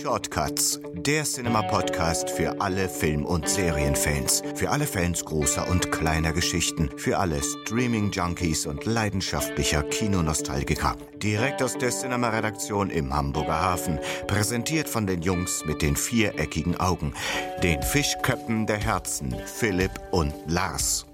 [0.00, 6.88] Shortcuts, der Cinema-Podcast für alle Film- und Serienfans, für alle Fans großer und kleiner Geschichten,
[6.96, 10.96] für alle Streaming-Junkies und leidenschaftlicher Kinonostalgiker.
[11.22, 17.12] Direkt aus der Cinema-Redaktion im Hamburger Hafen, präsentiert von den Jungs mit den viereckigen Augen,
[17.62, 21.04] den Fischköppen der Herzen, Philipp und Lars.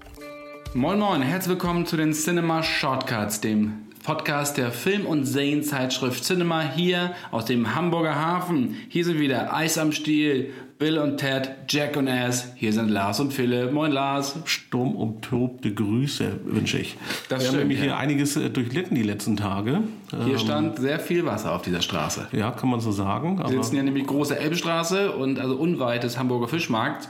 [0.73, 6.61] Moin Moin, herzlich willkommen zu den Cinema Shortcuts, dem Podcast der Film- und Serienzeitschrift Cinema
[6.61, 8.77] hier aus dem Hamburger Hafen.
[8.87, 12.51] Hier sind wieder Eis am Stiel, Bill und Ted, Jack und Ass.
[12.53, 13.71] Hier sind Lars und Philipp.
[13.71, 14.35] Moin Lars.
[14.45, 16.95] Sturmumtobte Grüße wünsche ich.
[17.29, 17.83] Das Wir stimmt, haben nämlich ja.
[17.85, 19.79] hier einiges äh, durchlitten die letzten Tage.
[20.23, 22.27] Hier Ähm, stand sehr viel Wasser auf dieser Straße.
[22.31, 23.39] Ja, kann man so sagen.
[23.39, 27.09] Wir sitzen ja nämlich große Elbstraße und also unweit des Hamburger Fischmarkts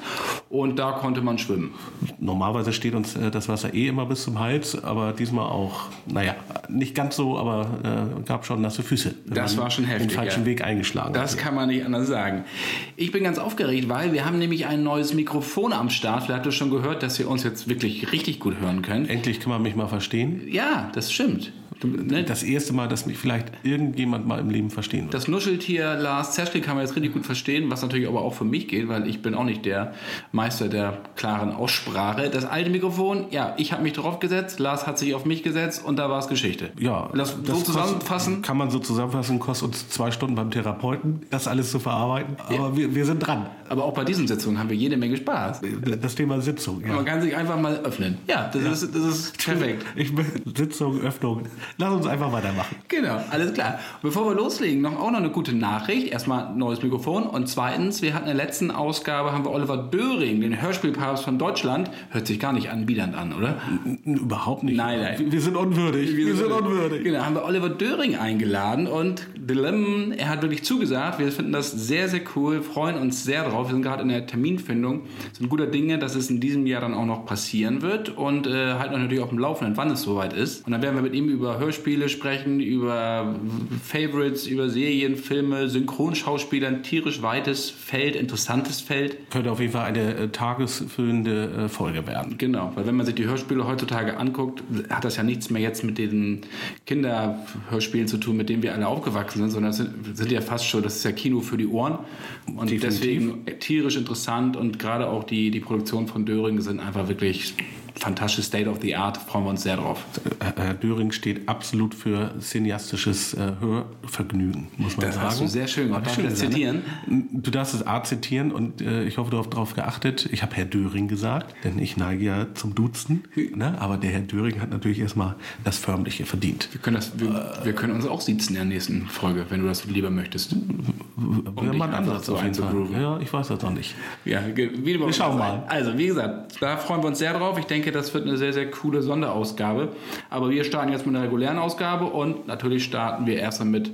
[0.49, 1.73] und da konnte man schwimmen.
[2.19, 6.35] normalerweise steht uns äh, das Wasser eh immer bis zum Hals, aber diesmal auch, naja,
[6.69, 9.13] nicht ganz so, aber äh, gab schon nasse Füße.
[9.25, 10.45] Das war schon heftig, Den falschen ja.
[10.45, 11.39] Weg eingeschlagen Das hat.
[11.39, 12.45] kann man nicht anders sagen.
[12.95, 13.56] Ich bin ganz aufgeregt,
[13.89, 16.23] weil wir haben nämlich ein neues Mikrofon am Start.
[16.23, 19.09] Vielleicht habt ihr schon gehört, dass ihr uns jetzt wirklich richtig gut hören könnt.
[19.09, 20.47] Endlich kann man mich mal verstehen.
[20.49, 21.51] Ja, das stimmt.
[21.83, 25.13] Ne, Das erste Mal, dass mich vielleicht irgendjemand mal im Leben verstehen wird.
[25.13, 28.45] das Nuscheltier Lars Zerschli kann man jetzt richtig gut verstehen, was natürlich aber auch für
[28.45, 29.93] mich geht, weil ich bin auch nicht der
[30.31, 32.29] Meister der klaren Aussprache.
[32.29, 35.83] Das alte Mikrofon, ja, ich habe mich drauf gesetzt, Lars hat sich auf mich gesetzt
[35.85, 36.69] und da war es Geschichte.
[36.79, 38.33] Ja, Lass so das zusammenfassen.
[38.35, 42.35] Kostet, kann man so zusammenfassen, kostet uns zwei Stunden beim Therapeuten, das alles zu verarbeiten.
[42.49, 43.47] Aber wir, wir sind dran.
[43.69, 45.61] Aber auch bei diesen Sitzungen haben wir jede Menge Spaß.
[46.01, 46.81] Das Thema Sitzung.
[46.85, 46.93] Ja.
[46.93, 48.17] Man kann sich einfach mal öffnen.
[48.27, 49.85] Ja, das, Ist, das ist perfekt.
[49.95, 51.43] Ich bin Sitzung, Öffnung.
[51.77, 52.75] Lass uns einfach weitermachen.
[52.87, 53.79] Genau, alles klar.
[54.01, 56.07] Bevor wir loslegen, noch auch noch eine gute Nachricht.
[56.07, 60.41] Erstmal neues Mikrofon und zweitens, wir hatten in der letzten Ausgabe haben wir Oliver Döring,
[60.41, 63.61] den Hörspielpapst von Deutschland, hört sich gar nicht anbiedernd an, oder?
[64.05, 64.77] Überhaupt nicht.
[64.77, 65.31] Nein, nein.
[65.31, 66.15] Wir sind unwürdig.
[66.15, 67.03] Wir, sind unwürdig.
[67.03, 71.19] Genau, haben wir Oliver Döring eingeladen und Dilemma, er hat wirklich zugesagt.
[71.19, 73.67] Wir finden das sehr, sehr cool, freuen uns sehr drauf.
[73.67, 76.93] Wir sind gerade in der Terminfindung, sind guter Dinge, dass es in diesem Jahr dann
[76.93, 80.33] auch noch passieren wird und äh, halten euch natürlich auf dem Laufenden, wann es soweit
[80.33, 80.65] ist.
[80.65, 83.35] Und dann werden wir mit ihm über Hörspiele sprechen, über
[83.83, 89.17] Favorites, über Serien, Filme, Synchronschauspieler, ein tierisch weites Feld, interessantes Feld.
[89.29, 92.37] Könnte auf jeden Fall eine äh, tagesfüllende äh, Folge werden.
[92.37, 95.83] Genau, weil wenn man sich die Hörspiele heutzutage anguckt, hat das ja nichts mehr jetzt
[95.83, 96.41] mit den
[96.85, 100.83] Kinderhörspielen zu tun, mit denen wir alle aufgewachsen sind, sondern sind, sind ja fast schon,
[100.83, 101.99] das ist ja Kino für die Ohren.
[102.47, 102.81] Und Definitiv.
[102.81, 107.53] deswegen tierisch interessant und gerade auch die, die Produktionen von Döring sind einfach wirklich
[107.99, 110.03] fantastisch State of the Art, freuen wir uns sehr drauf.
[110.39, 115.27] Äh, Herr Döring steht absolut für cineastisches äh, Hörvergnügen, muss man Das sagen.
[115.27, 116.05] hast du sehr schön gemacht.
[116.05, 116.81] Darf ich das ne?
[117.07, 120.27] Du darfst es A zitieren und äh, ich hoffe, du hast darauf geachtet.
[120.31, 123.23] Ich habe Herr Döring gesagt, denn ich neige ja zum Duzen.
[123.55, 123.79] Ne?
[123.79, 126.69] Aber der Herr Döring hat natürlich erstmal das Förmliche verdient.
[126.71, 129.67] Wir können, das, wir, wir können uns auch sitzen in der nächsten Folge, wenn du
[129.67, 130.53] das lieber möchtest.
[130.53, 132.99] Um einfach anders so einzugrooven.
[132.99, 133.95] Ja, ich weiß das noch nicht.
[134.25, 135.63] Ja, wie wir schauen mal.
[135.67, 137.57] Also, wie gesagt, da freuen wir uns sehr drauf.
[137.57, 139.89] Ich denke, das wird eine sehr, sehr coole Sonderausgabe.
[140.29, 143.91] Aber wir starten jetzt mit einer regulären Ausgabe und natürlich starten wir erstmal mit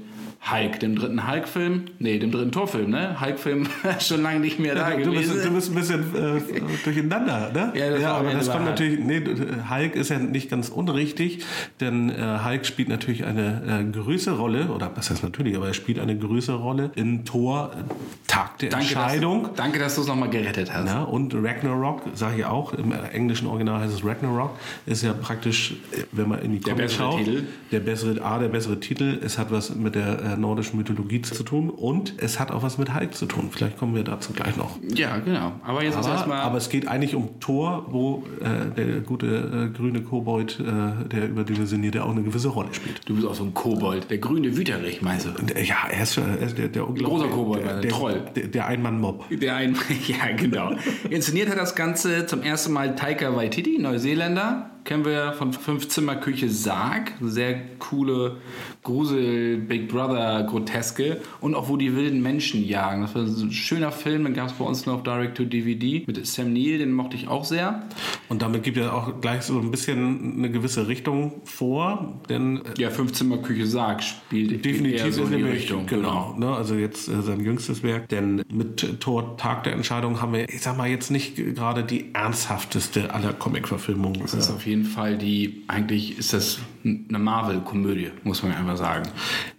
[0.52, 1.86] Hulk, dem dritten Hulk-Film.
[2.00, 3.20] Nee, dem dritten Torfilm, ne?
[3.22, 3.66] Hulk-Film
[4.00, 5.44] schon lange nicht mehr da du, bist, gewesen.
[5.44, 7.72] du bist ein bisschen äh, durcheinander, ne?
[7.76, 9.24] Ja, das am aber das kommt natürlich, nee,
[9.70, 11.46] Hulk ist ja nicht ganz unrichtig,
[11.80, 15.74] denn äh, Hulk spielt natürlich eine äh, größere Rolle, oder was heißt natürlich, aber er
[15.74, 17.94] spielt eine größere Rolle in Thor äh,
[18.28, 19.44] Tag der danke, Entscheidung.
[19.44, 20.88] Dass, danke, dass du es nochmal gerettet hast.
[20.88, 24.52] Ja, und Ragnarok, sage ich auch, im englischen Original heißt es Ragnarok,
[24.86, 27.44] ist ja praktisch, äh, wenn man in die Comics schaut, Titel.
[27.72, 31.44] der bessere, A, der bessere Titel, es hat was mit der äh, nordischen Mythologie zu
[31.44, 33.50] tun und es hat auch was mit Hulk zu tun.
[33.52, 34.80] Vielleicht kommen wir dazu gleich noch.
[34.96, 35.54] Ja, genau.
[35.64, 36.40] Aber jetzt Aber, erstmal.
[36.40, 41.30] aber es geht eigentlich um Thor, wo äh, der gute äh, grüne Kobold, äh, der
[41.30, 43.08] überdimensionierte, auch eine gewisse Rolle spielt.
[43.08, 45.30] Du bist auch so ein Kobold, der grüne Wüterich, meinst du?
[45.54, 48.22] Äh, ja, er ist, äh, er ist der, der Großer Kobold, der, der, Troll.
[48.36, 49.26] Der, der Ein-Mann-Mob.
[49.30, 49.76] Der ein,
[50.08, 50.72] ja, genau.
[51.10, 54.70] Inszeniert hat das Ganze zum ersten Mal Taika Waititi, Neuseeländer.
[54.84, 57.14] Kennen wir von Fünf-Zimmer-Küche Sarg.
[57.22, 58.38] Sehr coole
[58.84, 61.22] Grusel, Big Brother, Groteske.
[61.40, 63.02] Und auch wo die wilden Menschen jagen.
[63.04, 64.26] Das war so ein schöner Film.
[64.26, 66.80] Den gab es bei uns noch Direct to DVD mit Sam Neill.
[66.80, 67.84] Den mochte ich auch sehr.
[68.28, 72.82] Und damit gibt er auch gleich so ein bisschen eine gewisse Richtung vor, denn äh,
[72.82, 75.86] Ja, Fünf-Zimmer-Küche Sarg spielt definitiv eher so in die Richtung.
[75.86, 80.34] genau, ne, also jetzt äh, sein jüngstes Werk, denn mit Tor Tag der Entscheidung haben
[80.34, 84.73] wir, ich sag mal, jetzt nicht gerade die ernsthafteste aller Comic-Verfilmungen Das ist auf jeden
[84.74, 89.08] jeden Fall die, eigentlich ist das eine Marvel-Komödie, muss man einfach sagen.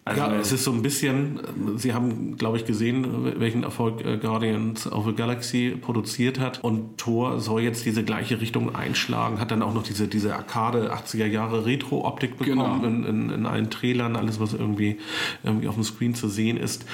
[0.06, 1.40] Also, ja, es ist so ein bisschen,
[1.76, 6.62] Sie haben, glaube ich, gesehen, welchen Erfolg äh, Guardians of the Galaxy produziert hat.
[6.62, 10.92] Und Thor soll jetzt diese gleiche Richtung einschlagen, hat dann auch noch diese, diese Arcade
[10.92, 12.86] 80er Jahre Retro-Optik bekommen genau.
[12.86, 14.98] in, in, in, allen Trailern, alles, was irgendwie,
[15.42, 16.84] irgendwie auf dem Screen zu sehen ist.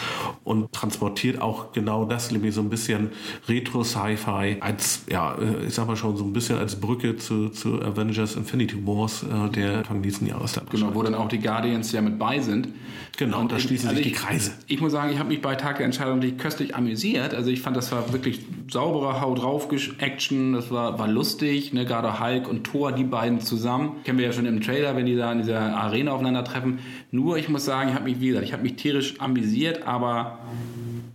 [0.44, 3.10] Und transportiert auch genau das, nämlich so ein bisschen
[3.48, 7.82] Retro-Sci-Fi als, ja, äh, ich sag mal schon, so ein bisschen als Brücke zu, zu
[7.82, 10.66] Avengers Infinity Wars, äh, der Anfang nächsten Jahres dann.
[10.70, 12.68] Genau, wo dann auch die Guardians ja mit bei sind.
[13.16, 14.52] Genau, und da schließen also sich die Kreise.
[14.66, 17.34] Ich, muss sagen, ich habe mich bei Tag der Entscheidung köstlich amüsiert.
[17.34, 19.68] Also ich fand, das war wirklich sauberer Hau drauf
[19.98, 21.72] Action, das war, war lustig.
[21.72, 21.84] Ne?
[21.84, 23.96] Gerade Hulk und Thor, die beiden zusammen.
[24.04, 26.78] Kennen wir ja schon im Trailer, wenn die da in dieser Arena aufeinandertreffen.
[27.10, 30.38] Nur, ich muss sagen, ich habe mich, wie gesagt, ich habe mich tierisch amüsiert, aber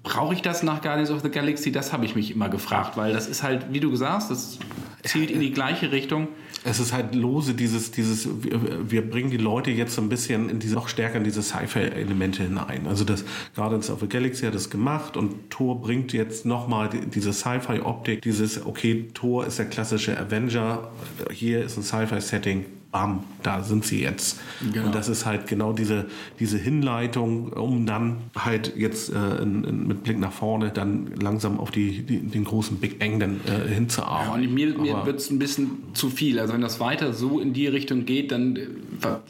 [0.03, 1.71] brauche ich das nach Guardians of the Galaxy?
[1.71, 4.59] Das habe ich mich immer gefragt, weil das ist halt, wie du gesagt hast, das
[5.03, 6.27] zielt in die gleiche Richtung.
[6.67, 10.57] Es ist halt lose, dieses, dieses, wir bringen die Leute jetzt so ein bisschen in
[10.57, 12.87] diese, noch stärker in diese Sci-Fi-Elemente hinein.
[12.87, 13.23] Also das
[13.55, 18.65] Guardians of the Galaxy hat das gemacht und Thor bringt jetzt nochmal diese Sci-Fi-Optik, dieses,
[18.65, 20.89] okay, Thor ist der klassische Avenger,
[21.31, 24.39] hier ist ein Sci-Fi-Setting, bam, da sind sie jetzt.
[24.71, 24.85] Genau.
[24.85, 26.05] Und das ist halt genau diese,
[26.39, 31.59] diese Hinleitung, um dann halt jetzt äh, in, in, mit Blick nach vorne dann langsam
[31.59, 34.43] auf die, die den großen Big Bang dann äh, hinzuarbeiten.
[34.43, 36.39] Ja, und mir, mir wird es ein bisschen zu viel.
[36.39, 38.63] Also wenn das weiter so in die Richtung geht, dann äh,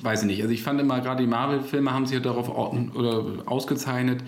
[0.03, 0.41] weiß ich nicht.
[0.43, 4.23] Also ich fand immer gerade die Marvel-Filme haben sich ja darauf oder ausgezeichnet,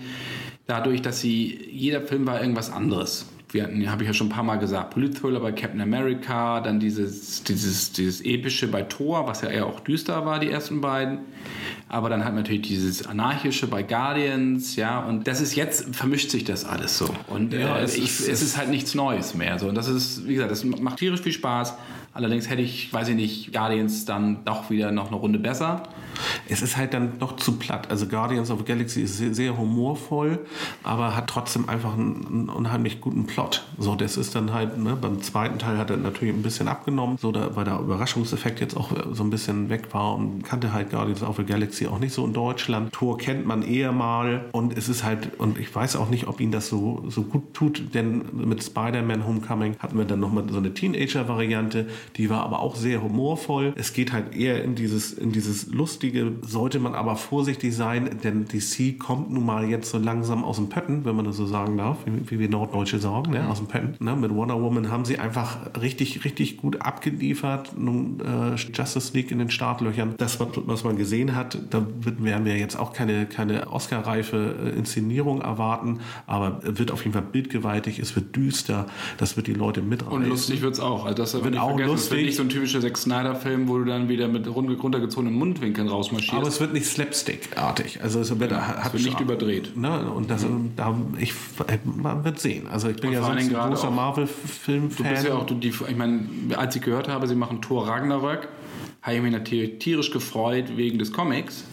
[0.66, 4.30] dadurch, dass sie jeder Film war irgendwas anderes wir hatten, habe ich ja schon ein
[4.30, 9.40] paar Mal gesagt, Polit-Thriller bei Captain America, dann dieses, dieses, dieses epische bei Thor, was
[9.40, 11.20] ja eher auch düster war, die ersten beiden.
[11.88, 16.44] Aber dann hat natürlich dieses anarchische bei Guardians, ja, und das ist jetzt, vermischt sich
[16.44, 17.08] das alles so.
[17.28, 19.58] Und ja, äh, es, ich, ist, es, ist halt nichts Neues mehr.
[19.58, 19.68] So.
[19.68, 21.74] Und das ist, wie gesagt, das macht tierisch viel Spaß.
[22.12, 25.84] Allerdings hätte ich, weiß ich nicht, Guardians dann doch wieder noch eine Runde besser.
[26.48, 27.90] Es ist halt dann noch zu platt.
[27.90, 30.40] Also Guardians of the Galaxy ist sehr, sehr humorvoll,
[30.82, 33.66] aber hat trotzdem einfach einen, einen, unheimlich guten Plot.
[33.78, 37.18] So, das ist dann halt, ne, beim zweiten Teil hat er natürlich ein bisschen abgenommen,
[37.18, 40.90] so da, weil der Überraschungseffekt jetzt auch so ein bisschen weg war und kannte halt
[40.90, 42.92] Guardians of the Galaxy auch nicht so in Deutschland.
[42.92, 46.40] Tor kennt man eher mal und es ist halt, und ich weiß auch nicht, ob
[46.40, 50.58] ihn das so, so gut tut, denn mit Spider-Man Homecoming hatten wir dann nochmal so
[50.58, 53.72] eine Teenager-Variante, die war aber auch sehr humorvoll.
[53.76, 56.07] Es geht halt eher in dieses, in dieses lustige,
[56.42, 60.68] sollte man aber vorsichtig sein, denn DC kommt nun mal jetzt so langsam aus dem
[60.68, 63.48] Pötten, wenn man das so sagen darf, wie, wie wir Norddeutsche sagen, ne?
[63.48, 63.96] aus dem Pötten.
[64.00, 64.16] Ne?
[64.16, 67.72] Mit Wonder Woman haben sie einfach richtig, richtig gut abgeliefert.
[67.78, 70.14] Nun, äh, Justice League in den Startlöchern.
[70.16, 75.40] Das, was man gesehen hat, da werden wir jetzt auch keine, keine Oscar-reife äh, Inszenierung
[75.40, 78.86] erwarten, aber wird auf jeden Fall bildgewaltig, es wird düster,
[79.18, 80.16] das wird die Leute mitreißen.
[80.16, 81.04] Und lustig wird es auch.
[81.04, 81.92] Also das wird auch lustig.
[81.92, 85.88] Es wird nicht so ein typischer Zack Snyder-Film, wo du dann wieder mit runtergezogenen Mundwinkeln
[85.98, 86.34] rausmarschierst.
[86.34, 88.02] Aber es wird nicht slapstick-artig.
[88.02, 89.76] Also es wird, ja, hat, wird nicht überdreht.
[89.76, 90.10] Ne?
[90.10, 90.72] Und das, mhm.
[90.76, 91.34] da, ich,
[91.84, 92.66] man wird sehen.
[92.66, 95.06] Also ich bin und ja sonst ein großer Marvel-Film-Fan.
[95.06, 97.86] Du bist ja auch, du, die, ich meine, als ich gehört habe, sie machen Thor
[97.86, 98.48] Ragnarök,
[99.08, 101.64] habe ich mich natürlich tierisch gefreut wegen des Comics.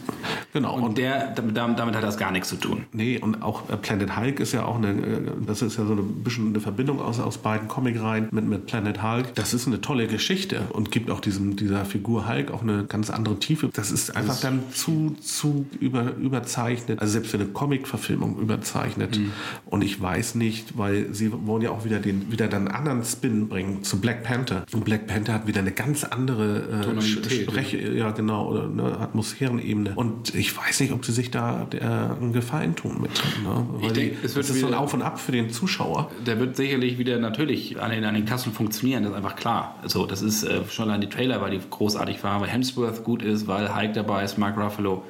[0.52, 0.74] Genau.
[0.74, 2.86] Und, und der, damit, damit, hat das gar nichts zu tun.
[2.92, 5.92] Nee, und auch äh, Planet Hulk ist ja auch eine, äh, das ist ja so
[5.92, 9.34] ein bisschen eine Verbindung aus, aus beiden Comic-Reihen mit, mit Planet Hulk.
[9.34, 13.10] Das ist eine tolle Geschichte und gibt auch diesem, dieser Figur Hulk auch eine ganz
[13.10, 13.68] andere Tiefe.
[13.72, 19.18] Das ist einfach das dann zu, zu über, überzeichnet, also selbst für eine Comic-Verfilmung überzeichnet.
[19.18, 19.32] Mhm.
[19.66, 23.04] Und ich weiß nicht, weil sie wollen ja auch wieder den, wieder dann einen anderen
[23.04, 24.64] Spin bringen zu Black Panther.
[24.72, 29.92] Und Black Panther hat wieder eine ganz andere äh, Spreche, ja genau, oder eine Atmosphärenebene.
[29.94, 33.10] Und ich weiß nicht, ob sie sich da äh, einen Gefallen tun mit.
[33.42, 33.66] Ne?
[33.72, 36.10] Weil ich denke, es wird das ist so ein Auf und Ab für den Zuschauer.
[36.26, 39.76] Der wird sicherlich wieder natürlich an den, an den Kassen funktionieren, das ist einfach klar.
[39.82, 43.22] Also das ist äh, schon allein die Trailer, weil die großartig waren, weil Hemsworth gut
[43.22, 45.02] ist, weil Hulk dabei ist, Mark Ruffalo.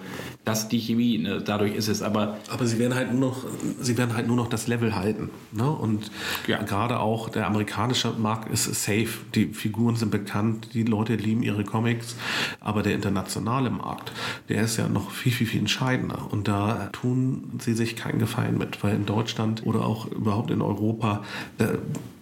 [0.45, 1.43] Das ist die Chemie, ne?
[1.45, 2.03] dadurch ist es.
[2.03, 3.45] Aber, aber sie werden halt nur noch,
[3.81, 5.31] sie werden halt nur noch das Level halten.
[5.51, 5.69] Ne?
[5.69, 6.11] Und
[6.47, 6.63] ja.
[6.63, 9.09] gerade auch der amerikanische Markt ist safe.
[9.35, 11.96] Die Figuren sind bekannt, die Leute lieben ihre Comics,
[12.61, 14.13] aber der internationale Markt,
[14.49, 16.29] der ist ja noch viel, viel, viel entscheidender.
[16.31, 20.63] Und da tun sie sich keinen Gefallen mit, weil in Deutschland oder auch überhaupt in
[20.63, 21.23] Europa,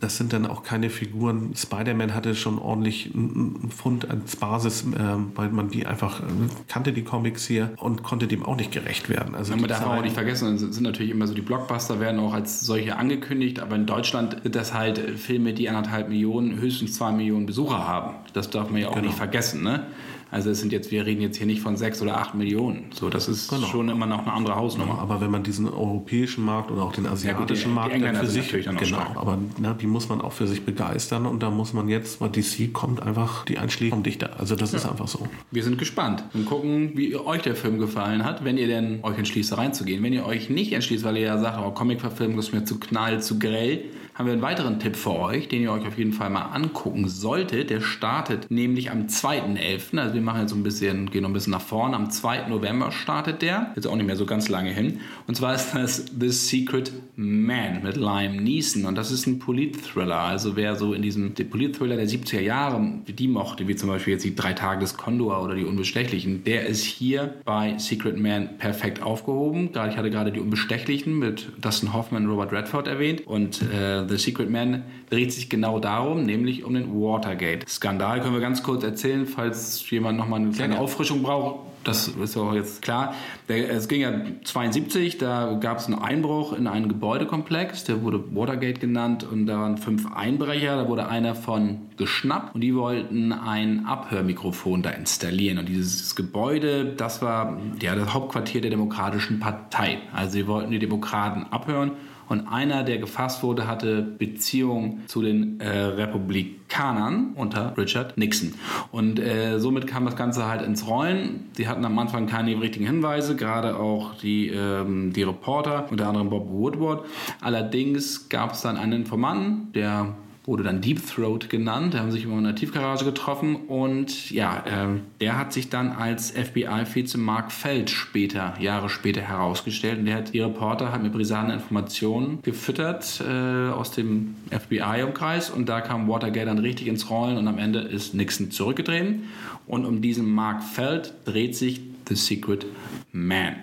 [0.04, 1.52] das sind dann auch keine Figuren.
[1.56, 6.24] Spider-Man hatte schon ordentlich einen Pfund als Basis, ähm, weil man die einfach äh,
[6.68, 9.34] kannte, die Comics hier, und konnte dem auch nicht gerecht werden.
[9.34, 12.60] Also man darf auch nicht vergessen, sind natürlich immer so die Blockbuster werden auch als
[12.60, 17.46] solche angekündigt, aber in Deutschland sind das halt Filme, die anderthalb Millionen, höchstens zwei Millionen
[17.46, 18.14] Besucher haben.
[18.34, 19.06] Das darf man ja auch genau.
[19.06, 19.62] nicht vergessen.
[19.64, 19.86] Ne?
[20.30, 22.86] Also es sind jetzt, wir reden jetzt hier nicht von sechs oder acht Millionen.
[22.92, 23.66] So, das ist Genau.
[23.68, 24.98] schon immer noch eine andere Hausnummer.
[24.98, 28.26] Aber wenn man diesen europäischen Markt oder auch den asiatischen die Markt dann Engländer für
[28.26, 29.16] sich, natürlich dann genau, stark.
[29.16, 32.30] aber ne, die muss man auch für sich begeistern und da muss man jetzt, weil
[32.30, 34.30] DC kommt einfach, die Einschläge kommen dichter.
[34.40, 35.20] Also das ist einfach so.
[35.52, 39.16] Wir sind gespannt und gucken, wie euch der Film gefallen hat, wenn ihr denn euch
[39.18, 40.02] entschließt, reinzugehen.
[40.02, 43.22] Wenn ihr euch nicht entschließt, weil ihr ja sagt, oh, Comic-Verfilmung ist mir zu knall,
[43.22, 46.30] zu grell, haben wir einen weiteren Tipp für euch, den ihr euch auf jeden Fall
[46.30, 47.70] mal angucken solltet.
[47.70, 49.98] Der startet nämlich am 2.11.
[49.98, 51.96] Also wir machen jetzt ein bisschen, gehen noch ein bisschen nach vorne.
[51.96, 52.48] Am 2.
[52.48, 53.72] November startet der.
[53.74, 55.00] Jetzt auch nicht mehr so ganz lange hin.
[55.26, 58.84] Und zwar ist das The Secret Man mit Liam Neeson.
[58.84, 60.20] Und das ist ein Polit-Thriller.
[60.20, 64.12] Also wer so in diesem die Polit-Thriller der 70er Jahre, die mochte, wie zum Beispiel
[64.12, 68.58] jetzt die Drei Tage des Kondor oder die Unbestechlichen, der ist hier bei Secret Man
[68.58, 69.70] perfekt aufgehoben.
[69.72, 73.26] Ich hatte gerade die Unbestechlichen mit Dustin Hoffman und Robert Redford erwähnt.
[73.26, 78.20] Und äh, The Secret Man dreht sich genau darum, nämlich um den Watergate-Skandal.
[78.20, 81.74] Können wir ganz kurz erzählen, falls jemand nochmal eine kleine Auffrischung braucht.
[81.84, 83.14] Das ist ja auch jetzt klar.
[83.48, 84.12] Der, es ging ja
[84.44, 89.60] 72, da gab es einen Einbruch in einen Gebäudekomplex, der wurde Watergate genannt und da
[89.60, 95.58] waren fünf Einbrecher, da wurde einer von geschnappt und die wollten ein Abhörmikrofon da installieren.
[95.58, 99.98] Und dieses Gebäude, das war ja das Hauptquartier der Demokratischen Partei.
[100.12, 101.92] Also sie wollten die Demokraten abhören
[102.28, 108.54] und einer, der gefasst wurde, hatte Beziehung zu den äh, Republikanern unter Richard Nixon.
[108.92, 111.50] Und äh, somit kam das Ganze halt ins Rollen.
[111.52, 116.30] Sie hatten am Anfang keine richtigen Hinweise, gerade auch die, ähm, die Reporter, unter anderem
[116.30, 117.04] Bob Woodward.
[117.40, 120.14] Allerdings gab es dann einen Informanten, der
[120.44, 121.94] wurde dann Deep Throat genannt.
[121.94, 123.56] Die haben sich immer in einer Tiefgarage getroffen.
[123.56, 129.98] Und ja, ähm, der hat sich dann als FBI-Vize Mark Feld später, Jahre später herausgestellt.
[129.98, 135.68] Und der hat die Reporter halt mit brisanten Informationen gefüttert äh, aus dem FBI-Umkreis und
[135.68, 137.38] da kam Watergate dann richtig ins Rollen.
[137.38, 139.24] Und am Ende ist Nixon zurückgetreten.
[139.66, 142.66] Und um diesen Mark Feld dreht sich The Secret
[143.12, 143.56] Man.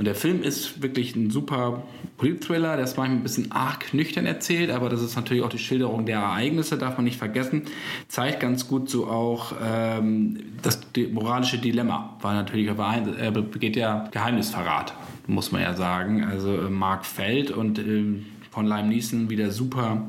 [0.00, 1.82] Und der Film ist wirklich ein super
[2.16, 5.58] Polit-Thriller, der ist manchmal ein bisschen arg nüchtern erzählt, aber das ist natürlich auch die
[5.58, 7.64] Schilderung der Ereignisse, darf man nicht vergessen.
[8.08, 10.80] Zeigt ganz gut so auch ähm, das
[11.12, 14.94] moralische Dilemma, weil natürlich er er begeht ja Geheimnisverrat,
[15.26, 16.24] muss man ja sagen.
[16.24, 20.08] Also äh, Mark Feld und ähm, von Lime Neeson wieder super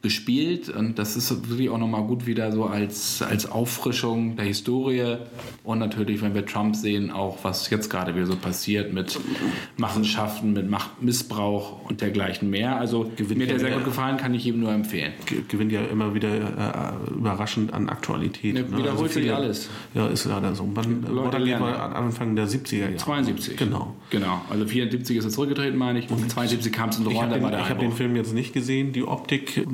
[0.00, 5.16] gespielt und das ist wirklich auch nochmal gut wieder so als, als Auffrischung der Historie
[5.64, 9.18] und natürlich, wenn wir Trump sehen, auch was jetzt gerade wieder so passiert mit
[9.76, 12.76] Machenschaften, mit Machtmissbrauch und dergleichen mehr.
[12.78, 15.12] Also Gewinnt mir hat der ja sehr gut gefallen, kann ich jedem nur empfehlen.
[15.26, 18.54] Ge- gewinnt ja immer wieder äh, überraschend an Aktualität.
[18.54, 19.68] Ne, wiederholt sich alles.
[19.94, 20.68] Ja, ist leider so.
[20.74, 21.64] Wann Leute Watergate lernen.
[21.64, 22.96] war an Anfang der 70er Jahre.
[22.96, 23.56] 72.
[23.56, 23.94] Genau.
[24.10, 24.42] Genau.
[24.50, 26.10] Also 74 ist er zurückgetreten, meine ich.
[26.10, 27.92] Und 72 kam es in Ich Rollen, habe den, ich hab den.
[27.92, 28.92] Film jetzt nicht gesehen.
[28.92, 29.66] Die Optik,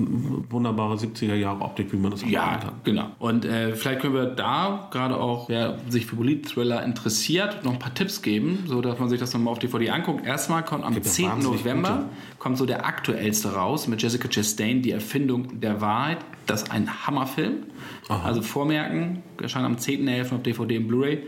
[0.50, 2.84] wunderbare 70er Jahre Optik, wie man das Ja, hat.
[2.84, 3.08] genau.
[3.18, 7.78] Und äh, vielleicht können wir da gerade auch, wer sich für Polit-Thriller interessiert, noch ein
[7.78, 10.24] paar Tipps geben, so dass man sich das nochmal auf DVD anguckt.
[10.26, 11.26] Erstmal kommt am Gibt ja 10.
[11.30, 12.08] wahnsinnig November gute.
[12.38, 16.18] kommt so der aktuellste raus mit Jessica Chastain, die Erfindung der Wahrheit.
[16.46, 17.64] Das ist ein Hammerfilm.
[18.08, 20.34] Also vormerken, erscheint am 10.11.
[20.34, 21.22] auf DVD und Blu-ray.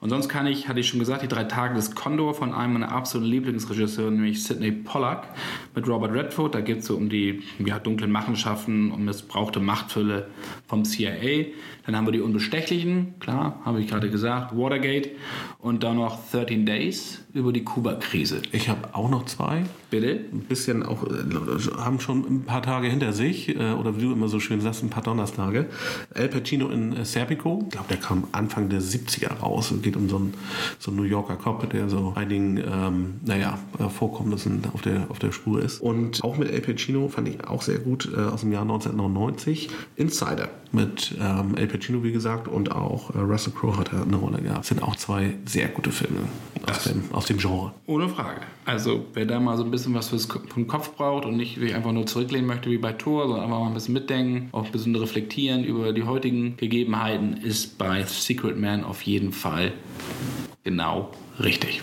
[0.00, 2.74] Und sonst kann ich, hatte ich schon gesagt, die drei Tage des Condor von einem
[2.74, 5.28] meiner absoluten Lieblingsregisseure, nämlich Sidney Pollack
[5.74, 6.54] mit Robert Redford.
[6.54, 10.28] Da geht es so um die ja, dunklen Machenschaften und missbrauchte Machtfülle
[10.68, 11.46] vom CIA.
[11.86, 15.10] Dann haben wir die Unbestechlichen, klar, habe ich gerade gesagt, Watergate.
[15.58, 18.42] Und dann noch 13 Days über die Kuba-Krise.
[18.52, 19.64] Ich habe auch noch zwei.
[19.88, 20.20] Bitte?
[20.32, 24.12] Ein bisschen auch, äh, haben schon ein paar Tage hinter sich, äh, oder wie du
[24.12, 25.66] immer so schön sagst, ein paar Donnerstage.
[26.12, 29.70] El Pacino in äh, Serpico, ich glaube, der kam Anfang der 70er raus.
[29.70, 30.34] Es geht um so einen,
[30.80, 33.58] so einen New Yorker Cop, der so einigen, ähm, naja,
[33.96, 35.80] Vorkommnissen auf der, auf der Spur ist.
[35.80, 39.68] Und auch mit El Pacino fand ich auch sehr gut, äh, aus dem Jahr 1999,
[39.94, 40.48] Insider.
[40.72, 44.42] Mit ähm, El Pacino, wie gesagt, und auch äh, Russell Crowe hat da eine Rolle
[44.42, 44.60] gehabt.
[44.60, 46.20] Das sind auch zwei sehr gute Filme
[46.68, 47.72] aus dem, aus dem Genre.
[47.86, 48.40] Ohne Frage.
[48.64, 51.58] Also, wer da mal so ein bisschen was fürs, Ko- vom Kopf braucht und nicht
[51.58, 54.64] sich einfach nur zurücklehnen möchte wie bei Thor, sondern einfach mal ein bisschen mitdenken, auch
[54.66, 59.72] ein bisschen reflektieren über die heutigen Gegebenheiten, ist bei Secret Man auf jeden Fall
[60.64, 61.10] genau
[61.42, 61.82] richtig.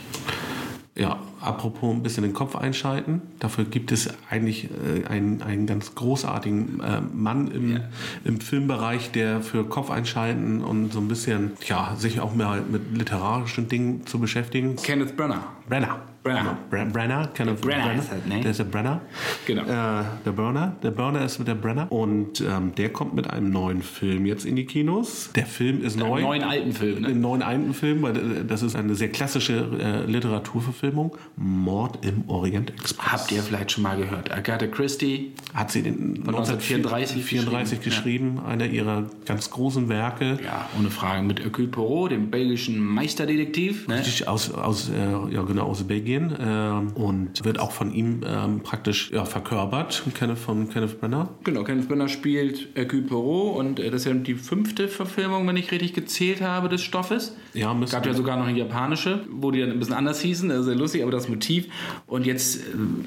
[0.95, 3.23] Ja, apropos ein bisschen den Kopf einschalten.
[3.39, 7.79] Dafür gibt es eigentlich äh, einen, einen ganz großartigen äh, Mann im, Ja.
[8.25, 12.95] im Filmbereich, der für Kopf einschalten und so ein bisschen, ja, sich auch mal mit
[12.95, 14.75] literarischen Dingen zu beschäftigen.
[14.75, 15.41] Kenneth Branagh.
[15.67, 16.01] Brenner.
[16.23, 16.57] Brenner.
[16.69, 18.39] Brenner, Brenner, Kenneth Brenner ist halt, ne?
[18.39, 19.01] Der ist der Brenner.
[19.45, 19.63] Genau.
[19.63, 20.75] Äh, der Burner.
[20.81, 21.91] Der Burner ist mit der Brenner.
[21.91, 25.31] Und ähm, der kommt mit einem neuen Film jetzt in die Kinos.
[25.35, 26.21] Der Film ist neu.
[26.21, 27.09] neuen alten Film, ne?
[27.09, 31.17] Einen neuen alten Film, weil äh, das ist eine sehr klassische äh, Literaturverfilmung.
[31.35, 33.11] Mord im Orient Express.
[33.11, 34.31] Habt ihr vielleicht schon mal gehört?
[34.31, 35.33] Agatha Christie.
[35.53, 40.39] Hat sie den 1934 1934 geschrieben, einer ihrer ganz großen Werke.
[40.43, 41.21] Ja, ohne Frage.
[41.23, 43.87] Mit Hercule Poirot, dem belgischen Meisterdetektiv.
[43.89, 43.99] Ne?
[43.99, 48.61] Richtig aus, aus, äh, ja, genau, aus Belgien äh, und wird auch von ihm ähm,
[48.61, 51.29] praktisch ja, verkörpert, Kenneth, von Kenneth Brenner.
[51.43, 55.57] Genau, Kenneth Brenner spielt Hercule Poirot und äh, das ist ja die fünfte Verfilmung, wenn
[55.57, 57.35] ich richtig gezählt habe, des Stoffes.
[57.53, 60.49] Ja, müsste- Gab ja sogar noch eine japanische, wo die dann ein bisschen anders hießen,
[60.49, 61.67] das ist sehr lustig, aber das Motiv.
[62.07, 62.61] Und jetzt, äh,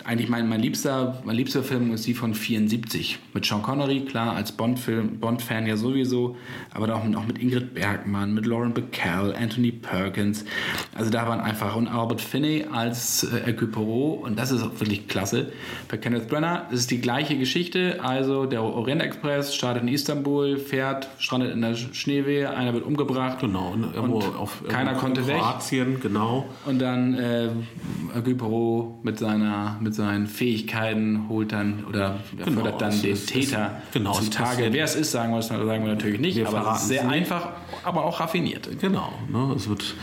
[0.04, 3.18] eigentlich mein, mein liebster, mein liebster Film ist die von 74.
[3.34, 6.36] Mit Sean Connery, klar, als Bond-Film, Bond-Fan ja sowieso,
[6.72, 10.44] aber auch, auch mit Ingrid Bergmann, mit Lauren Bacall, Anthony Perkins.
[10.94, 12.35] Also da waren einfach, und Albert Finney
[12.72, 15.52] als äh, Hercule Poirot und das ist auch wirklich klasse.
[15.88, 20.58] Bei Kenneth Brenner ist es die gleiche Geschichte, also der Orient Express startet in Istanbul,
[20.58, 23.38] fährt, strandet in der Schneewehe, einer wird umgebracht.
[23.40, 25.38] Genau, und irgendwo Und auf keiner konnte in weg.
[25.38, 26.46] Kroatien, genau.
[26.66, 27.48] Und dann äh,
[28.12, 33.28] Hercule Poirot mit, seiner, mit seinen Fähigkeiten holt dann oder Genau, fördert dann den ist-
[33.28, 34.48] Täter es- genau, zutage.
[34.50, 37.04] passiert- Wer es ist, sagen wir, sagen wir natürlich nicht, Wir aber es ist sehr
[37.04, 37.12] nicht.
[37.14, 37.52] einfach,
[37.84, 38.68] aber auch raffiniert.
[38.80, 39.54] Genau, ne?
[39.56, 39.94] es wird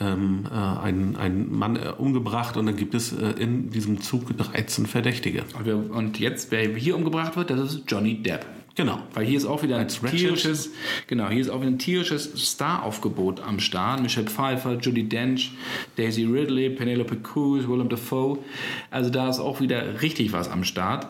[0.00, 4.36] ähm, äh, ein, ein Mann äh, umgebracht und dann gibt es äh, in diesem Zug
[4.36, 5.44] 13 Verdächtige.
[5.56, 8.46] Und, wir, und jetzt, wer hier umgebracht wird, das ist Johnny Depp.
[8.74, 8.98] Genau.
[9.12, 10.70] Weil hier ist auch wieder ein tierisches,
[11.06, 14.00] genau, hier ist auch wieder ein tierisches Staraufgebot am Start.
[14.00, 15.52] Michelle Pfeiffer, Judy Dench,
[15.96, 18.38] Daisy Ridley, Penelope Cruz, Willem Dafoe.
[18.90, 21.06] Also da ist auch wieder richtig was am Start.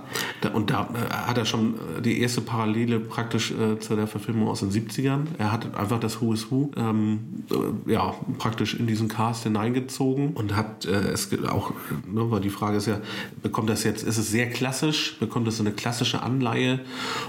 [0.53, 4.49] Und da äh, hat er schon äh, die erste Parallele praktisch äh, zu der Verfilmung
[4.49, 5.27] aus den 70ern.
[5.39, 7.45] Er hat einfach das Who is Who ähm,
[7.87, 11.73] äh, ja, praktisch in diesen Cast hineingezogen und hat äh, es auch,
[12.11, 13.01] ne, weil die Frage ist ja,
[13.43, 16.81] bekommt das jetzt, ist es sehr klassisch, bekommt es so eine klassische Anleihe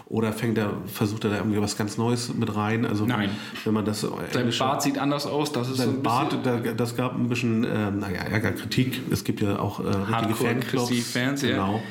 [0.06, 2.86] oder fängt er, versucht er da irgendwie was ganz Neues mit rein?
[2.86, 3.30] Also Nein.
[3.66, 6.38] wenn man das Sein Bart sieht anders aus, das ist sein ein Bart,
[6.78, 9.02] das gab ein bisschen, ähm, naja, Ärger, Kritik.
[9.12, 11.14] Es gibt ja auch äh, richtige Fanclubs.
[11.14, 11.50] Ja.
[11.50, 11.82] genau.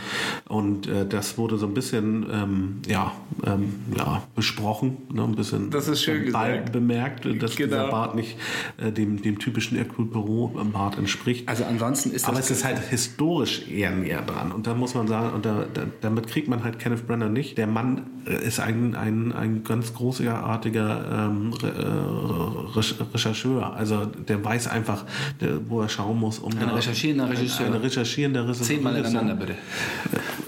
[0.49, 3.13] Und äh, das wurde so ein bisschen, ähm, ja,
[3.45, 6.73] ähm, ja, besprochen, ne, ein bisschen Das ist schön bald gesagt.
[6.73, 7.69] bemerkt, dass Genau.
[7.77, 8.37] dieser Bart nicht
[8.79, 11.49] äh, dem, dem typischen Hercule Poirot Bart entspricht.
[11.49, 12.51] Also ansonsten ist Aber das...
[12.51, 14.53] es ist halt historisch eher näher dran.
[14.53, 17.59] Und da muss man sagen, und da, da, damit kriegt man halt Kenneth Brenner nicht.
[17.59, 23.75] Der Mann äh, ist ein, ein, ein ganz großartiger ähm, äh, Re- Rechercheur.
[23.75, 25.05] Also der weiß einfach,
[25.41, 26.39] der, wo er schauen muss.
[26.39, 27.67] Um Ein da- recherchierender Regisseur.
[27.67, 28.67] Ein recherchierender Regisseur.
[28.67, 29.55] Zehnmal hintereinander, bitte.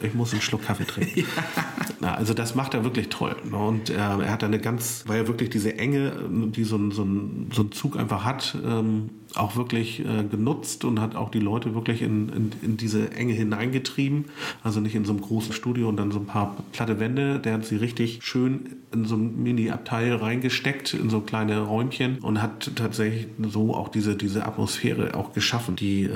[0.02, 1.24] Ich muss einen Schluck Kaffee trinken.
[2.00, 3.34] Na, also das macht er wirklich toll.
[3.50, 3.56] ne?
[3.56, 6.90] Und äh, er hat eine ganz, weil er wirklich diese Enge, äh, die so ein,
[6.90, 11.30] so ein, so ein Zug einfach hat, ähm, auch wirklich äh, genutzt und hat auch
[11.30, 14.26] die Leute wirklich in, in, in diese Enge hineingetrieben.
[14.62, 17.38] Also nicht in so einem großen Studio und dann so ein paar platte Wände.
[17.40, 22.40] Der hat sie richtig schön in so ein Mini-Abteil reingesteckt, in so kleine Räumchen und
[22.40, 26.10] hat tatsächlich so auch diese, diese Atmosphäre auch geschaffen, die, äh,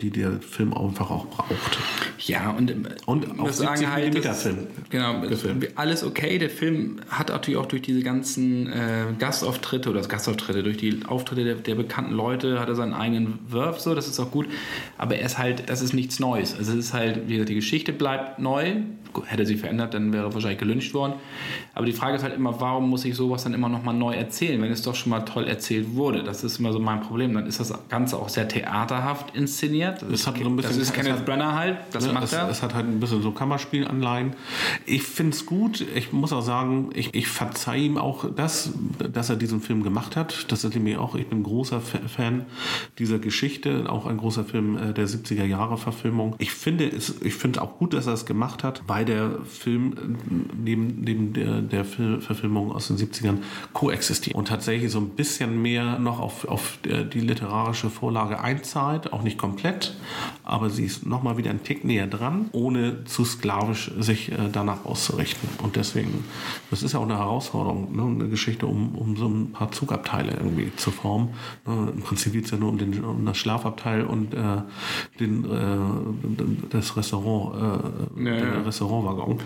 [0.00, 1.78] die der Film einfach auch braucht.
[2.18, 4.58] Ja, und, ähm, Und sagen 70 halt, das- Film.
[4.90, 5.68] Genau, Gefilmt.
[5.76, 6.38] alles okay.
[6.38, 11.00] Der Film hat natürlich auch durch diese ganzen äh, Gastauftritte oder das Gastauftritte, durch die
[11.06, 14.48] Auftritte der, der bekannten Leute hat er seinen eigenen Wurf, so, das ist auch gut.
[14.98, 16.56] Aber er ist halt, das ist nichts Neues.
[16.56, 18.76] Also es ist halt, wie gesagt, die Geschichte bleibt neu.
[19.26, 21.14] Hätte sie verändert, dann wäre wahrscheinlich gelünscht worden.
[21.74, 24.14] Aber die Frage ist halt immer, warum muss ich sowas dann immer noch mal neu
[24.14, 26.22] erzählen, wenn es doch schon mal toll erzählt wurde?
[26.22, 27.34] Das ist immer so mein Problem.
[27.34, 30.02] Dann ist das Ganze auch sehr theaterhaft inszeniert.
[30.02, 32.12] Das, Es hat ist, so ein bisschen- das ist Kenneth hat- Brenner halt, das Ne,
[32.12, 32.48] macht er.
[32.48, 34.34] es hat halt ein bisschen so Kammerspielanleihen.
[34.86, 35.80] Ich finde es gut.
[35.94, 38.72] Ich muss auch sagen, ich, ich verzeihe ihm auch das,
[39.12, 40.46] dass er diesen Film gemacht hat.
[40.52, 42.46] Das ist nämlich auch, ich bin großer Fa- Fan
[42.98, 46.34] dieser Geschichte, auch ein großer Film äh, der 70er Jahre Verfilmung.
[46.38, 49.94] Ich finde es, ich finde auch gut, dass er es gemacht hat, weil der Film
[50.56, 53.38] neben, neben der, der Fil- Verfilmung aus den 70ern
[53.72, 59.22] koexistiert und tatsächlich so ein bisschen mehr noch auf, auf die literarische Vorlage einzahlt, auch
[59.22, 59.96] nicht komplett,
[60.42, 64.36] aber sie ist noch mal wieder ein Tick näher dran, ohne zu sklavisch sich äh,
[64.52, 65.48] danach auszurichten.
[65.62, 66.24] Und deswegen,
[66.70, 68.02] das ist ja auch eine Herausforderung, ne?
[68.02, 71.30] eine Geschichte, um, um so ein paar Zugabteile irgendwie zu formen.
[71.66, 71.92] Ne?
[71.94, 74.38] Im Prinzip geht es ja nur um, den, um das Schlafabteil und äh,
[75.20, 75.76] den, äh,
[76.70, 77.54] das Restaurant,
[78.16, 78.60] äh, Ja, ja.
[78.98, 79.38] Restaurantwaggon.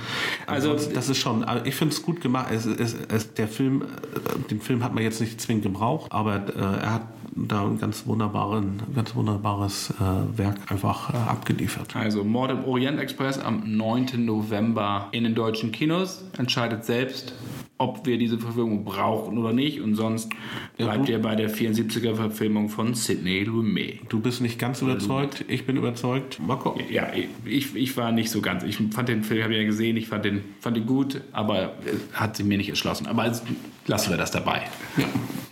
[0.46, 2.48] Also- Also das ist schon, also ich finde es gut gemacht.
[2.52, 6.36] Es, es, es, der Film, äh, den Film hat man jetzt nicht zwingend gebraucht, aber
[6.48, 7.02] äh, er hat
[7.34, 11.94] da ein ganz wunderbaren, ganz wunderbares äh, Werk einfach äh, abgeliefert.
[11.94, 14.24] Also Mord im Orient Express am 9.
[14.24, 16.24] November in den deutschen Kinos.
[16.36, 17.32] Entscheidet selbst.
[17.80, 19.80] ob wir diese Verfilmung brauchen oder nicht.
[19.80, 20.30] Und sonst
[20.76, 24.00] bleibt ihr bei der 74er-Verfilmung von Sidney Lumet.
[24.08, 26.40] Du bist nicht ganz überzeugt, ich bin überzeugt.
[26.44, 26.82] Mal gucken.
[26.90, 27.06] Ja,
[27.44, 28.64] ich, ich war nicht so ganz.
[28.64, 31.74] Ich fand den Film, habe ich ja gesehen, ich fand den, fand den gut, aber
[32.12, 33.06] hat sie mir nicht erschlossen.
[33.06, 33.42] Aber also,
[33.86, 34.62] lassen wir das dabei.
[34.96, 35.04] Ja,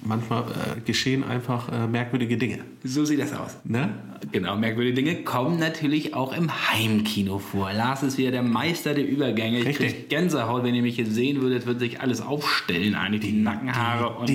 [0.02, 2.60] manchmal äh, geschehen einfach äh, merkwürdige Dinge.
[2.84, 3.56] So sieht das aus.
[3.64, 3.90] Ne?
[4.32, 7.72] Genau, merkwürdige Dinge kommen natürlich auch im Heimkino vor.
[7.72, 9.60] Lars ist wieder der Meister der Übergänge.
[9.60, 9.94] Ich Richtig.
[9.94, 14.18] krieg Gänsehaut, wenn ihr mich jetzt sehen würdet, würde sich alles aufstellen, eigentlich die Nackenhaare
[14.18, 14.30] und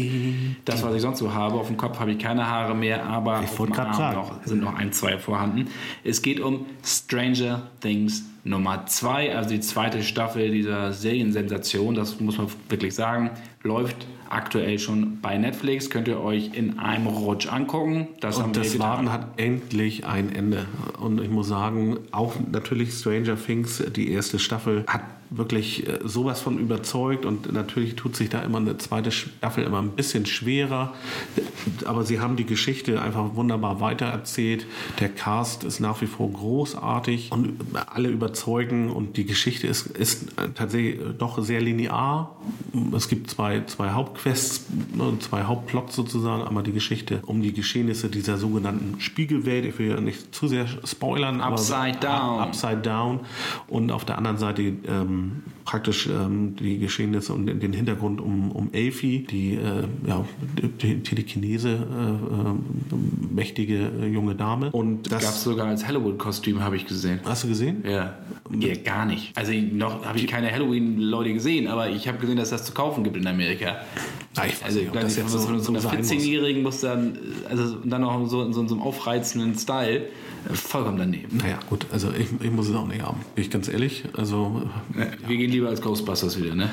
[0.66, 1.56] das, was ich sonst so habe.
[1.56, 4.62] Auf dem Kopf habe ich keine Haare mehr, aber auf dem grad Arm noch, sind
[4.62, 5.68] noch ein, zwei vorhanden.
[6.04, 12.38] Es geht um Stranger Things Nummer 2, also die zweite Staffel dieser Seriensensation, das muss
[12.38, 13.30] man wirklich sagen,
[13.62, 18.08] läuft aktuell schon bei Netflix, könnt ihr euch in einem Rutsch angucken.
[18.20, 18.88] Das Und das getan.
[18.88, 20.66] Warten hat endlich ein Ende.
[21.00, 26.42] Und ich muss sagen, auch natürlich Stranger Things, die erste Staffel, hat wirklich äh, sowas
[26.42, 27.26] von überzeugt.
[27.26, 30.94] Und natürlich tut sich da immer eine zweite Staffel immer ein bisschen schwerer.
[31.86, 34.68] Aber sie haben die Geschichte einfach wunderbar weitererzählt.
[35.00, 38.92] Der Cast ist nach wie vor großartig und alle überzeugen.
[38.92, 42.36] Und die Geschichte ist, ist tatsächlich doch sehr linear.
[42.94, 46.44] Es gibt zwei, zwei Hauptquests, ne, zwei Hauptplots sozusagen.
[46.44, 49.64] Einmal die Geschichte um die Geschehnisse dieser sogenannten Spiegelwelt.
[49.64, 51.40] Ich will ja nicht zu sehr spoilern.
[51.40, 52.40] Upside aber, Down.
[52.40, 53.20] Upside Down.
[53.70, 55.21] Und auf der anderen Seite ähm,
[55.66, 60.26] praktisch ähm, die Geschehnisse und den Hintergrund um, um Elfie, die äh, ja,
[60.78, 64.72] Telekinese äh, äh, mächtige junge Dame.
[64.72, 67.20] Und Gab es das sogar als Halloween-Kostüm, habe ich gesehen.
[67.26, 67.84] hast du gesehen?
[67.86, 68.18] Ja.
[68.60, 69.38] ja, gar nicht.
[69.38, 73.04] Also noch habe ich keine Halloween-Leute gesehen, aber ich habe gesehen, dass das zu kaufen
[73.04, 73.78] gibt in Amerika.
[74.36, 76.12] Ja, ich weiß Also nicht, ob das jetzt so, so, so einer sein muss.
[76.12, 77.18] 14-Jährigen muss dann,
[77.50, 80.08] also dann noch so in so, in so einem aufreizenden Style,
[80.50, 81.38] äh, vollkommen daneben.
[81.38, 83.20] Naja, gut, also ich, ich muss es auch nicht haben.
[83.36, 84.04] Bin ich ganz ehrlich.
[84.18, 84.64] Also,
[85.28, 86.70] Wir gehen lieber als Ghostbusters wieder, ne?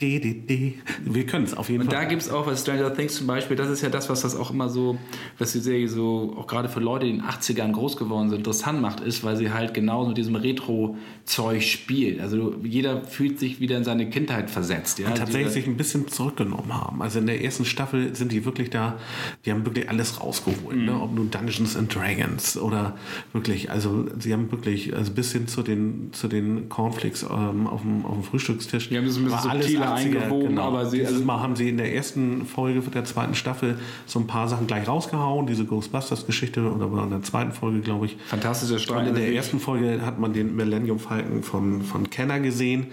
[0.00, 0.72] de, de, de.
[1.04, 2.08] wir können es auf jeden Und da Fall.
[2.08, 4.50] gibt es auch bei Stranger Things zum Beispiel, das ist ja das, was das auch
[4.50, 4.98] immer so,
[5.38, 8.38] was die Serie so, auch gerade für Leute, die in den 80ern groß geworden sind,
[8.38, 12.20] interessant macht, ist, weil sie halt genau mit diesem Retro-Zeug spielt.
[12.20, 14.98] Also jeder fühlt sich wieder in seine Kindheit versetzt.
[14.98, 15.10] Ja?
[15.10, 17.00] tatsächlich Diese- sich ein bisschen zurückgenommen haben.
[17.00, 18.98] Also in der ersten Staffel sind die wirklich da,
[19.46, 20.76] die haben wirklich alles rausgeholt.
[20.78, 20.84] Mhm.
[20.86, 21.00] Ne?
[21.00, 22.96] Ob nun Dungeons and Dragons oder
[23.32, 27.82] wirklich, also sie haben wirklich, also bis hin zu den, zu den Cornflakes ähm, auf,
[27.82, 28.88] dem, auf dem Frühstückstisch.
[28.88, 31.56] Die haben das ein bisschen war alles subtiler eingewoben, aber sie- Dieses also- Mal haben
[31.56, 35.64] sie in der ersten Folge der zweiten Staffel so ein paar Sachen gleich rausgehauen, diese
[35.64, 38.16] Ghostbusters-Geschichte oder war in der zweiten Folge, glaube ich.
[38.26, 39.08] Fantastischer Streit.
[39.08, 42.86] in der ersten Folge hat man den Millennium Falcon von, von Kenner gesehen.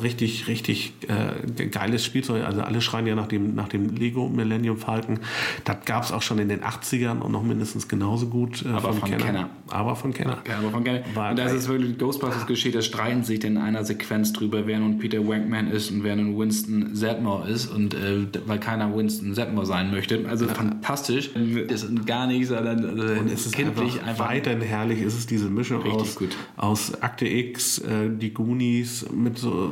[0.00, 2.44] Richtig, richtig äh, geiles Spielzeug.
[2.44, 5.20] Also alle schreien ja nach dem, nach dem Lego Millennium Falcon.
[5.64, 8.92] Das gab es auch schon in den 80ern und noch mindestens genauso gut äh, Aber
[8.92, 9.50] von Kenner.
[9.68, 10.38] Aber von Kenner.
[10.48, 11.04] Ja, aber von gerne.
[11.14, 14.78] War und da ist wirklich Ghostbusters Geschichte, da streiten sich in einer Sequenz drüber, wer
[14.78, 19.34] nun Peter Wankman ist und wer nun Winston Zedmore ist und äh, weil keiner Winston
[19.34, 20.24] Zedmore sein möchte.
[20.28, 21.30] Also fantastisch.
[21.68, 24.28] Das ist gar nicht, sondern äh, Und es ist kindlich einfach, einfach.
[24.28, 25.00] weiterhin herrlich.
[25.02, 26.36] Es ist diese Mischung aus, gut.
[26.56, 29.70] aus Akte X, äh, die Goonies mit so.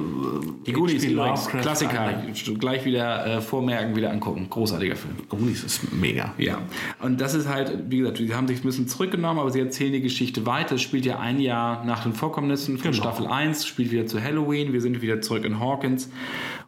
[0.67, 1.47] die Goonies übrigens.
[1.49, 2.23] Klassiker.
[2.59, 4.47] Gleich wieder äh, vormerken, wieder angucken.
[4.49, 5.15] Großartiger Film.
[5.29, 6.35] Goonies ist mega.
[6.39, 6.59] Ja,
[7.03, 9.93] und das ist halt, wie gesagt, sie haben sich ein bisschen zurückgenommen, aber sie erzählen
[9.93, 10.77] die Geschichte weiter.
[10.77, 13.03] Es spielt ja ein Jahr nach den Vorkommnissen von Genau.
[13.03, 14.73] Staffel 1, spielt wieder zu Halloween.
[14.73, 16.11] Wir sind wieder zurück in Hawkins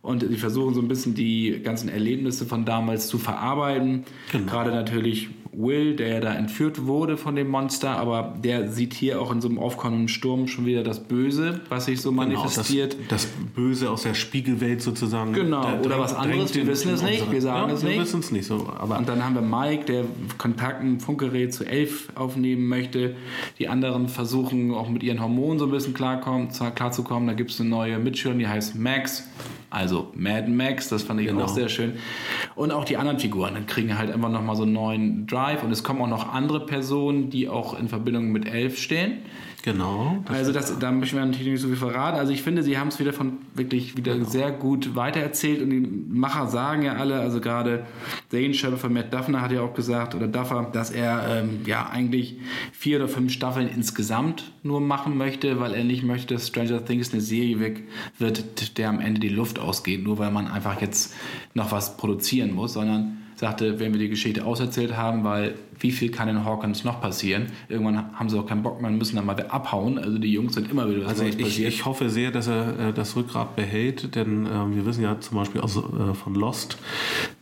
[0.02, 4.04] und sie versuchen so ein bisschen die ganzen Erlebnisse von damals zu verarbeiten.
[4.32, 4.50] Genau.
[4.50, 9.20] Gerade natürlich Will, der ja da entführt wurde von dem Monster, aber der sieht hier
[9.20, 12.96] auch in so einem aufkommenden Sturm schon wieder das Böse, was sich so Genau, manifestiert.
[13.08, 15.32] das, das Böse aus der Spiegelwelt sozusagen.
[15.32, 18.00] Genau, da oder was anderes, wir wissen es nicht, wir sagen ja, es wir nicht.
[18.00, 18.68] wissen es nicht so.
[18.78, 20.04] Aber Und dann haben wir Mike, der
[20.36, 23.14] Kontakt ein Funkgerät zu Elf aufnehmen möchte.
[23.58, 27.26] Die anderen versuchen auch mit ihren Hormonen so ein bisschen klarkommen, klarzukommen.
[27.28, 29.26] Da gibt es eine neue Mitschülerin, die heißt Max.
[29.70, 31.44] Also Mad Max, das fand ich Genau.
[31.44, 31.94] auch sehr schön.
[32.54, 35.62] Und auch die anderen Figuren dann kriegen halt einfach nochmal so einen neuen Drive.
[35.62, 39.18] Und es kommen auch noch andere Personen, die auch in Verbindung mit Elf stehen.
[39.66, 40.22] Genau.
[40.26, 42.16] Das, Also das, da möchten wir natürlich nicht so viel verraten.
[42.16, 45.80] Also ich finde, sie haben es wieder von wirklich wieder sehr gut weitererzählt und die
[45.80, 47.84] Macher sagen ja alle, also gerade
[48.30, 51.88] Zane Schöpfer von Matt Duffner hat ja auch gesagt, oder Duffer, dass er ähm, ja
[51.90, 52.36] eigentlich
[52.72, 57.12] vier oder fünf Staffeln insgesamt nur machen möchte, weil er nicht möchte, dass Stranger Things
[57.12, 57.82] eine Serie weg
[58.18, 61.12] wird, der am Ende die Luft ausgeht, nur weil man einfach jetzt
[61.54, 66.10] noch was produzieren muss, sondern sagte, wenn wir die Geschichte auserzählt haben, weil wie viel
[66.10, 67.46] kann in Hawkins noch passieren?
[67.68, 69.98] Irgendwann haben sie auch keinen Bock mehr, müssen dann mal abhauen.
[69.98, 71.68] Also die Jungs sind immer wieder was Also Neues ich, passiert.
[71.72, 75.36] ich hoffe sehr, dass er äh, das Rückgrat behält, denn ähm, wir wissen ja zum
[75.38, 76.78] Beispiel aus, äh, von Lost,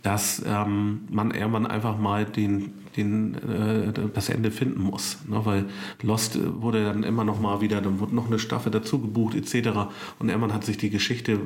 [0.03, 5.19] dass ähm, man irgendwann einfach mal den, den, äh, das Ende finden muss.
[5.27, 5.41] Ne?
[5.45, 5.65] Weil
[6.03, 9.35] Lost äh, wurde dann immer noch mal wieder, dann wurde noch eine Staffel dazu gebucht
[9.35, 9.71] etc.
[10.19, 11.41] Und irgendwann hat sich die Geschichte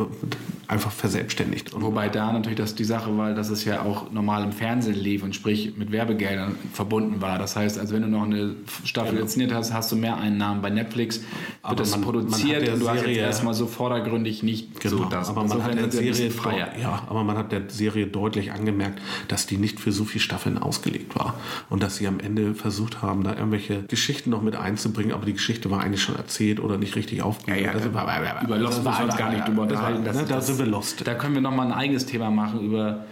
[0.66, 1.72] einfach verselbstständigt.
[1.80, 5.22] Wobei da natürlich das die Sache war, dass es ja auch normal im Fernsehen lief
[5.22, 7.40] und sprich mit Werbegeldern verbunden war.
[7.40, 10.62] Das heißt, also wenn du noch eine Staffel inszeniert hast, hast du mehr Einnahmen.
[10.62, 11.26] Bei Netflix wird
[11.62, 14.44] Aber das man- man produziert hat der und du hast jetzt Serie- erstmal so vordergründig
[14.44, 15.28] nicht so Genau, das.
[15.28, 16.68] aber man hat Insofern der sind sie ein Serie freier.
[16.80, 20.56] ja, aber man hat der Serie deutlich angemerkt, dass die nicht für so viele Staffeln
[20.56, 21.34] ausgelegt war
[21.68, 25.32] und dass sie am Ende versucht haben, da irgendwelche Geschichten noch mit einzubringen, aber die
[25.32, 27.64] Geschichte war eigentlich schon erzählt oder nicht richtig aufgenommen.
[27.64, 30.02] Ja, ja, Also, über Lost müssen wir uns war- gar nicht drüber war- unterhalten.
[30.04, 31.04] Ne, da sind wir lost.
[31.04, 33.04] Da können wir nochmal ein eigenes Thema machen über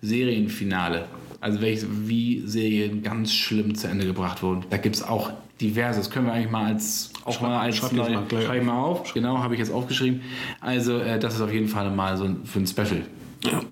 [0.00, 1.04] Serienfinale.
[1.40, 4.64] Also welche, wie Serien ganz schlimm zu Ende gebracht wurden.
[4.70, 5.98] Da gibt es auch diverse.
[5.98, 8.44] Das können wir eigentlich mal als auch Schreib- mal als schreib jetzt neu- mal gleich
[8.44, 9.14] schreib mal auf.
[9.14, 10.20] Genau, habe ich jetzt aufgeschrieben.
[10.60, 13.02] Also äh, das ist auf jeden Fall mal so ein, für ein Special.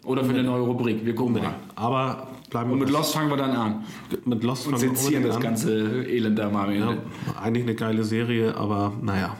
[0.04, 1.04] Oder für eine neue Rubrik.
[1.04, 1.54] Wir gucken mal.
[1.76, 3.84] Aber bleiben Und mit Lost fangen wir dann an.
[4.24, 5.42] mit Lost Und fangen wir sezieren unbedingt das an.
[5.42, 6.74] ganze Elend da mal.
[6.74, 6.94] Ja,
[7.42, 9.36] eigentlich eine geile Serie, aber naja,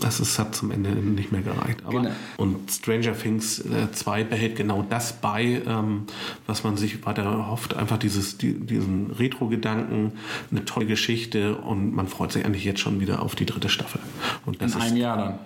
[0.00, 1.82] das ist, hat zum Ende nicht mehr gereicht.
[1.84, 2.10] Aber, Genau.
[2.36, 6.04] Und Stranger Things 2 behält genau das bei, ähm,
[6.46, 7.74] was man sich weiter erhofft.
[7.74, 10.12] Einfach dieses, die, diesen Retro-Gedanken,
[10.50, 14.00] eine tolle Geschichte und man freut sich eigentlich jetzt schon wieder auf die dritte Staffel.
[14.46, 15.38] Und das In ist, einem Jahr dann.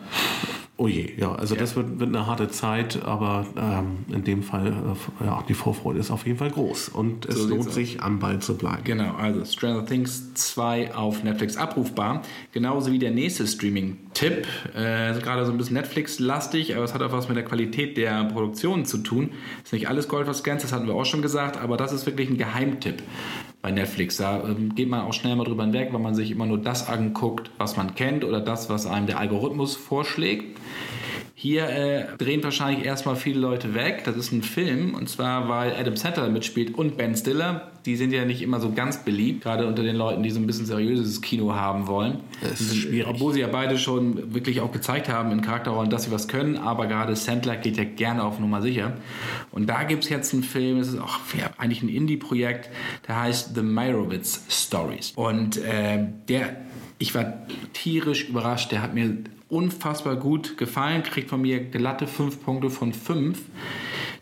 [0.78, 4.68] Oh je, ja, also das wird, wird eine harte Zeit, aber ähm, in dem Fall,
[5.20, 8.18] äh, ja, die Vorfreude ist auf jeden Fall groß und es So lohnt sich, am
[8.18, 8.82] Ball zu bleiben.
[8.84, 12.22] Genau, also Stranger Things 2 auf Netflix abrufbar.
[12.52, 14.46] Genauso wie der nächste Streaming-Tipp.
[14.74, 18.24] Äh, gerade so ein bisschen Netflix-lastig, aber es hat auch was mit der Qualität der
[18.24, 19.30] Produktion zu tun.
[19.62, 22.06] Ist nicht alles Gold, was glänzt, das hatten wir auch schon gesagt, aber das ist
[22.06, 23.02] wirklich ein Geheimtipp
[23.62, 24.16] bei Netflix.
[24.16, 26.88] Da ähm, geht man auch schnell mal drüber hinweg, weil man sich immer nur das
[26.88, 30.58] anguckt, was man kennt oder das, was einem der Algorithmus vorschlägt.
[31.42, 34.02] Hier äh, drehen wahrscheinlich erstmal viele Leute weg.
[34.04, 37.72] Das ist ein Film und zwar, weil Adam Sandler mitspielt und Ben Stiller.
[37.84, 40.46] Die sind ja nicht immer so ganz beliebt, gerade unter den Leuten, die so ein
[40.46, 42.20] bisschen seriöses Kino haben wollen.
[42.42, 43.08] Das ist schwierig.
[43.08, 46.56] Obwohl sie ja beide schon wirklich auch gezeigt haben in Charakterrollen, dass sie was können,
[46.56, 48.92] aber gerade Sandler geht ja gerne auf Nummer sicher.
[49.50, 52.70] Und da gibt es jetzt einen Film, das ist auch ja, eigentlich ein Indie-Projekt,
[53.08, 55.12] der heißt The Meyerowitz Stories.
[55.16, 56.54] Und äh, der,
[57.00, 57.32] ich war
[57.72, 59.16] tierisch überrascht, der hat mir
[59.52, 63.38] unfassbar gut gefallen, kriegt von mir glatte fünf Punkte von fünf.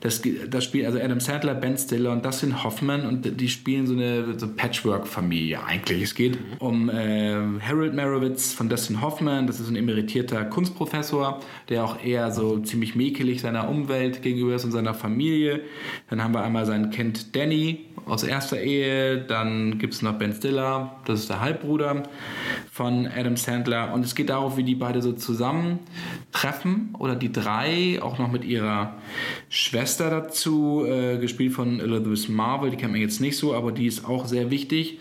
[0.01, 3.93] Das, das spielt also Adam Sandler, Ben Stiller und Dustin Hoffman und die spielen so
[3.93, 6.03] eine so Patchwork-Familie eigentlich.
[6.03, 11.85] Es geht um äh, Harold Merowitz von Dustin Hoffman, das ist ein emeritierter Kunstprofessor, der
[11.85, 15.61] auch eher so ziemlich mäkelig seiner Umwelt gegenüber ist und seiner Familie.
[16.09, 20.33] Dann haben wir einmal sein Kind Danny aus erster Ehe, dann gibt es noch Ben
[20.33, 22.05] Stiller, das ist der Halbbruder
[22.73, 25.13] von Adam Sandler und es geht darauf, wie die beide so
[26.41, 28.95] zusammentreffen oder die drei, auch noch mit ihrer
[29.49, 33.87] Schwester dazu, äh, gespielt von Elizabeth Marvel, die kennt man jetzt nicht so, aber die
[33.87, 34.99] ist auch sehr wichtig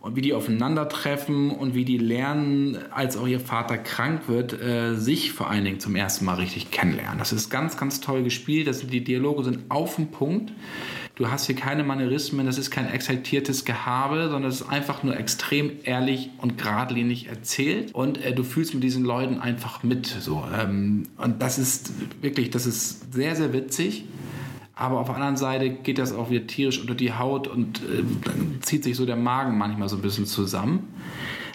[0.00, 4.94] und wie die aufeinandertreffen und wie die lernen, als auch ihr Vater krank wird, äh,
[4.94, 7.18] sich vor allen Dingen zum ersten Mal richtig kennenlernen.
[7.18, 10.52] Das ist ganz, ganz toll gespielt, das die Dialoge sind auf den Punkt.
[11.18, 15.16] Du hast hier keine Manierismen, das ist kein exaltiertes Gehabe, sondern es ist einfach nur
[15.16, 20.06] extrem ehrlich und geradlinig erzählt und äh, du fühlst mit diesen Leuten einfach mit.
[20.06, 20.44] So.
[20.56, 21.90] Ähm, und das ist
[22.22, 24.04] wirklich, das ist sehr, sehr witzig.
[24.76, 28.60] Aber auf der anderen Seite geht das auch wieder tierisch unter die Haut und äh,
[28.60, 30.86] zieht sich so der Magen manchmal so ein bisschen zusammen.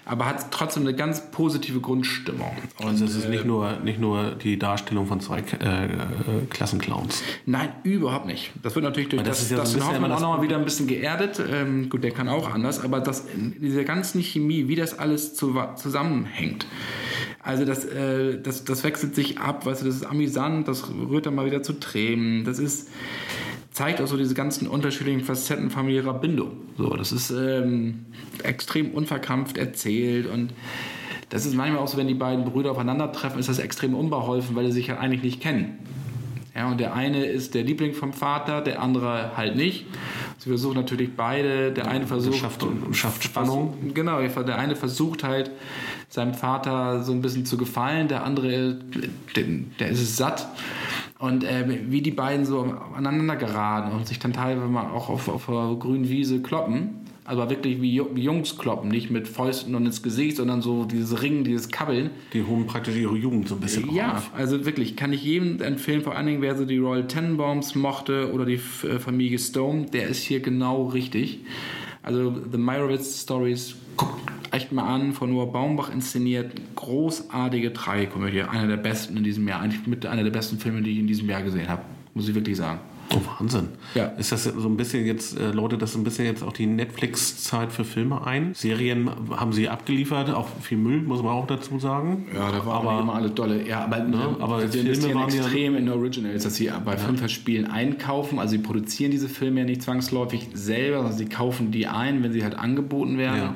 [0.06, 2.50] Aber hat trotzdem eine ganz positive Grundstimmung.
[2.78, 5.90] Und, Also es ist äh, nicht nur, nicht nur die Darstellung von zwei äh, äh,
[6.50, 7.22] Klassenclowns.
[7.46, 8.52] Nein, überhaupt nicht.
[8.62, 10.42] Das wird natürlich durch Aber das das, ist ja so ein Hoffmann auch das nochmal
[10.42, 11.40] wieder ein bisschen geerdet.
[11.50, 15.34] Ähm, gut, der kann auch anders, aber das, in dieser ganzen Chemie, wie das alles
[15.34, 16.66] zu, zusammenhängt.
[17.42, 21.26] Also das, äh, das, das wechselt sich ab, weißt du, das ist amüsant, das rührt
[21.26, 22.44] dann mal wieder zu Tränen.
[22.44, 22.88] Das ist
[23.74, 26.52] zeigt auch so diese ganzen unterschiedlichen Facetten familiärer Bindung.
[26.78, 28.06] So, das ist ähm,
[28.42, 30.54] extrem unverkrampft erzählt und
[31.28, 34.66] das ist manchmal auch so, wenn die beiden Brüder aufeinandertreffen, ist das extrem unbeholfen, weil
[34.66, 35.78] sie sich ja eigentlich nicht kennen.
[36.54, 39.86] Ja, und der eine ist der Liebling vom Vater, der andere halt nicht.
[40.38, 42.38] Sie versuchen natürlich beide, der eine versucht.
[42.38, 43.92] schafft- schafft Spannung.
[43.92, 45.50] Genau, der eine versucht halt
[46.08, 48.76] seinem Vater so ein bisschen zu gefallen, der andere,
[49.34, 49.44] der,
[49.80, 50.46] der ist es satt.
[51.26, 55.28] Und äh, wie die beiden so aneinander geraten und sich dann teilweise mal auch auf,
[55.28, 56.90] auf der grünen Wiese kloppen.
[57.26, 60.84] Aber wirklich wie, Ju- wie Jungs kloppen, nicht mit Fäusten und ins Gesicht, sondern so
[60.84, 62.10] dieses Ringen, dieses Kabbeln.
[62.34, 64.30] Die holen praktisch ihre Jugend so ein bisschen Ja, auf.
[64.36, 68.30] also wirklich, kann ich jedem empfehlen, vor allen Dingen, wer so die Royal Tenenbaums mochte
[68.34, 71.40] oder die äh, Familie Stone, der ist hier genau richtig.
[72.02, 74.23] Also The Meyerowitz Stories, guckt
[74.54, 76.52] echt mal an, von Noah Baumbach inszeniert.
[76.76, 78.42] Großartige Tragikomödie.
[78.42, 79.60] Einer der besten in diesem Jahr.
[79.60, 81.82] Eigentlich mit einer der besten Filme, die ich in diesem Jahr gesehen habe.
[82.14, 82.78] Muss ich wirklich sagen.
[83.12, 83.68] Oh, Wahnsinn.
[83.94, 84.06] Ja.
[84.06, 87.70] Ist das so ein bisschen jetzt, äh, Leute, das ein bisschen jetzt auch die Netflix-Zeit
[87.70, 88.54] für Filme ein?
[88.54, 92.26] Serien haben sie abgeliefert, auch viel Müll, muss man auch dazu sagen.
[92.34, 93.68] Ja, da war aber immer alles dolle.
[93.68, 96.96] Ja, aber, ne, aber sie Filme investieren waren ja- extrem in Originals, dass sie bei
[96.96, 98.38] Filmfestspielen einkaufen.
[98.38, 102.32] Also sie produzieren diese Filme ja nicht zwangsläufig selber, sondern sie kaufen die ein, wenn
[102.32, 103.36] sie halt angeboten werden.
[103.42, 103.54] Ja.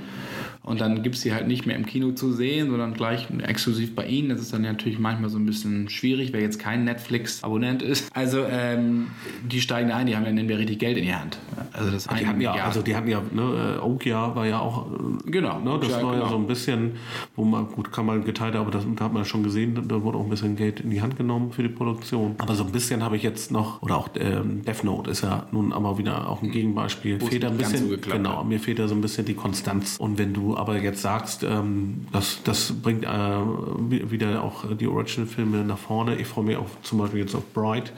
[0.68, 3.94] Und dann gibt es sie halt nicht mehr im Kino zu sehen, sondern gleich exklusiv
[3.94, 4.28] bei ihnen.
[4.28, 8.14] Das ist dann natürlich manchmal so ein bisschen schwierig, wer jetzt kein Netflix-Abonnent ist.
[8.14, 9.08] Also ähm,
[9.50, 11.38] die steigen ein, die haben dann nehmen wir richtig Geld in die Hand.
[11.72, 14.92] Also das Die hatten ja, also die hatten ja, ne, äh, Okia war ja auch,
[14.92, 16.30] äh, Genau, ne, das Okia, war ja genau.
[16.30, 16.92] so ein bisschen,
[17.34, 20.18] wo man, gut, kann man geteilt, aber das da hat man schon gesehen, da wurde
[20.18, 22.34] auch ein bisschen Geld in die Hand genommen für die Produktion.
[22.38, 25.46] Aber so ein bisschen habe ich jetzt noch, oder auch ähm, Death Note ist ja
[25.52, 27.20] nun aber wieder auch ein Gegenbeispiel.
[27.20, 29.96] Wo Fehlt ein nicht bisschen, genau, mir fehlt da so ein bisschen die Konstanz.
[29.98, 34.86] Und wenn du aber jetzt sagst, ähm, das, das bringt äh, wi- wieder auch die
[34.86, 36.16] Original-Filme nach vorne.
[36.16, 37.92] Ich freue mich auch zum Beispiel jetzt auf Bright,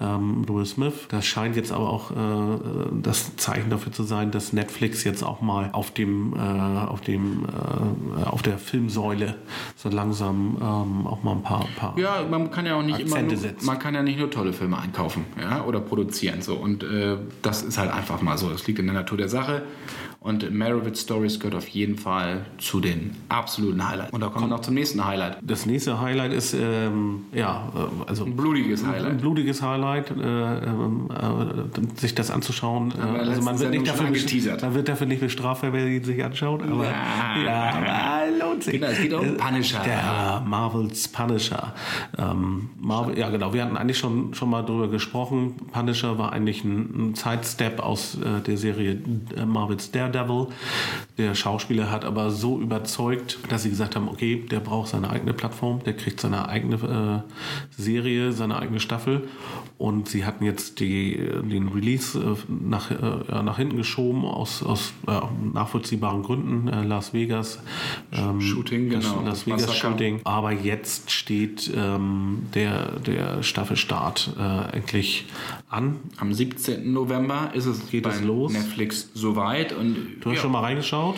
[0.00, 0.92] ähm, Louis Smith.
[1.08, 2.14] Das scheint jetzt aber auch äh,
[3.02, 7.44] das Zeichen dafür zu sein, dass Netflix jetzt auch mal auf dem, äh, auf dem,
[7.46, 9.36] äh, auf der Filmsäule
[9.76, 13.12] so langsam ähm, auch mal ein paar, paar Ja, man kann ja auch nicht immer
[13.16, 13.66] Akzente nur, setzt.
[13.66, 17.62] man kann ja nicht nur tolle Filme einkaufen, ja, oder produzieren so und äh, das
[17.62, 18.50] ist halt einfach mal so.
[18.50, 19.62] Das liegt in der Natur der Sache
[20.20, 24.12] und Merowitz Stories gehört auf jeden jeden Fall zu den absoluten Highlights.
[24.12, 25.38] Und da kommen wir noch zum nächsten Highlight.
[25.42, 28.24] Das nächste Highlight ist, ähm, ja, äh, also.
[28.24, 29.12] Ein blutiges Highlight.
[29.12, 32.92] Ein blutiges Highlight, äh, äh, äh, sich das anzuschauen.
[33.00, 36.04] Aber äh, also man wird, nicht dafür man wird dafür nicht bestraft, wenn man ihn
[36.04, 36.62] sich anschaut.
[36.62, 38.72] Aber, ja, ja aber hallo, 1993.
[38.72, 39.82] Genau, es geht um äh, Punisher.
[39.82, 41.74] Der äh, Marvels Punisher.
[42.18, 43.52] Ähm, Marvel, ja, genau.
[43.52, 45.54] Wir hatten eigentlich schon, schon mal drüber gesprochen.
[45.72, 49.00] Punisher war eigentlich ein, ein Sidestep aus äh, der Serie
[49.36, 50.48] äh, Marvels Daredevil.
[51.18, 55.32] Der Schauspieler hat aber so überzeugt, dass sie gesagt haben, okay, der braucht seine eigene
[55.32, 57.24] Plattform, der kriegt seine eigene
[57.76, 59.28] äh, Serie, seine eigene Staffel.
[59.78, 62.90] Und sie hatten jetzt die, den Release äh, nach,
[63.30, 64.92] nach hinten geschoben aus, aus
[65.52, 66.68] nachvollziehbaren Gründen.
[66.86, 67.60] Las Vegas.
[68.12, 69.90] Ähm, Shooting, das genau, das Vegas Massaker.
[69.90, 70.20] Shooting.
[70.24, 75.26] Aber jetzt steht ähm, der, der Staffelstart äh, endlich
[75.68, 75.98] an.
[76.18, 76.92] Am 17.
[76.92, 78.52] November ist es Geht bei es los?
[78.52, 81.16] Netflix soweit und Du hast ja, schon mal reingeschaut?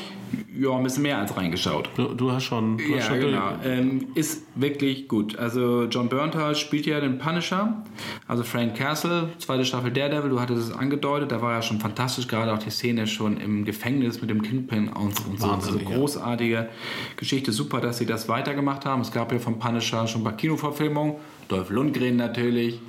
[0.58, 1.90] Ja, ein bisschen mehr als reingeschaut.
[1.96, 2.78] Du, du hast schon.
[2.78, 3.52] Du hast Ja, schon genau.
[3.64, 5.36] Ähm, ist wirklich gut.
[5.38, 7.84] Also John Bernthal spielt ja den Punisher.
[8.26, 12.28] Also Frank Castle, zweite Staffel Daredevil, du hattest es angedeutet, da war ja schon fantastisch,
[12.28, 15.46] gerade auch die Szene schon im Gefängnis mit dem Kingpin und, und so.
[15.46, 15.96] Also Wahnsinnig, ja.
[15.96, 16.68] großartige
[17.16, 19.02] Geschichte, super, dass sie das weitergemacht haben.
[19.02, 21.14] Es gab ja vom Punisher schon ein paar Kinoverfilmungen.
[21.48, 22.80] Dolph Lundgren natürlich,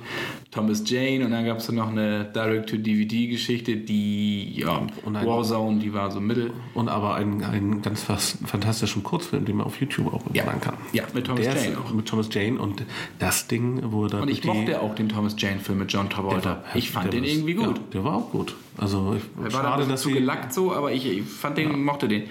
[0.56, 5.92] Thomas Jane und dann gab es noch eine Direct-to-DVD-Geschichte, die ja, Und ein- Warzone, die
[5.92, 6.52] war so mittel.
[6.74, 10.44] Und aber einen, einen ganz fantastischen Kurzfilm, den man auf YouTube auch Ja.
[10.44, 10.74] kann.
[10.92, 11.92] Ja, mit Thomas Der Jane ist, auch.
[11.92, 12.84] Mit Thomas Jane und
[13.18, 14.20] das Ding wurde.
[14.22, 16.64] Und ich die- mochte auch den Thomas Jane-Film mit John Travolta.
[16.74, 17.76] Ich fand den war- irgendwie gut.
[17.78, 18.54] Ja, der war auch gut.
[18.78, 22.08] Also ich, war schade, da dass zu gelackt so, aber ich, ich fand den, mochte
[22.08, 22.24] den.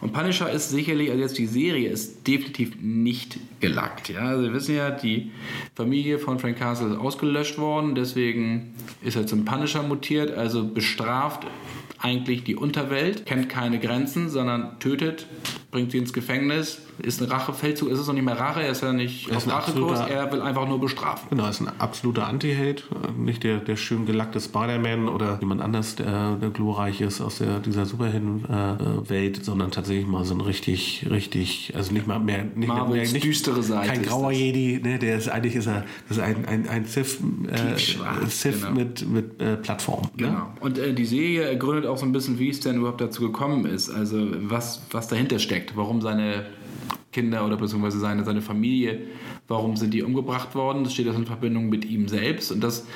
[0.00, 4.08] Und Punisher ist sicherlich, also jetzt die Serie ist definitiv nicht gelackt.
[4.08, 4.20] Ja?
[4.20, 5.30] Also wir wissen ja, die
[5.74, 11.46] Familie von Frank Castle ist ausgelöscht worden, deswegen ist er zum Punisher mutiert, also bestraft
[11.98, 15.26] eigentlich die Unterwelt, kennt keine Grenzen, sondern tötet,
[15.70, 18.82] bringt sie ins Gefängnis, ist ein Rachefeldzug, es ist noch nicht mehr Rache, er ist
[18.82, 21.28] ja nicht Er auf Rachekurs, er will einfach nur bestrafen.
[21.30, 25.94] Genau, ist ein absoluter Anti-Hate, äh, nicht der, der schön gelackte Spider-Man oder jemand anders,
[25.96, 31.72] der, der glorreich ist aus der, dieser Superhelden-Welt, sondern tatsächlich mal so ein richtig, richtig,
[31.76, 34.32] also nicht mal mehr, nicht Marvels mehr nicht, düstere Seite kein grauer.
[34.32, 37.78] Jedi, ne, der ist eigentlich ist er, das ist ein, ein, ein Sith, äh,
[38.28, 38.72] Sith genau.
[38.72, 40.02] mit, mit äh, Plattform.
[40.16, 40.26] Ne?
[40.28, 40.52] Genau.
[40.60, 43.66] Und äh, die Serie gründet auch so ein bisschen, wie es denn überhaupt dazu gekommen
[43.66, 43.88] ist.
[43.90, 45.59] Also was, was dahinter steckt.
[45.74, 46.46] Warum seine
[47.12, 49.00] Kinder oder beziehungsweise seine, seine Familie,
[49.48, 50.84] warum sind die umgebracht worden?
[50.84, 52.52] Das steht das in Verbindung mit ihm selbst.
[52.52, 52.86] Und das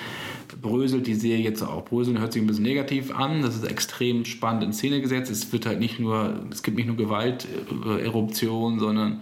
[0.61, 1.85] bröselt die Serie jetzt auch.
[1.85, 3.43] Bröseln hört sich ein bisschen negativ an.
[3.43, 5.31] Das ist extrem spannend in Szene gesetzt.
[5.31, 7.47] Es wird halt nicht nur, es gibt nicht nur Gewalt,
[7.87, 9.21] äh, Eruption, sondern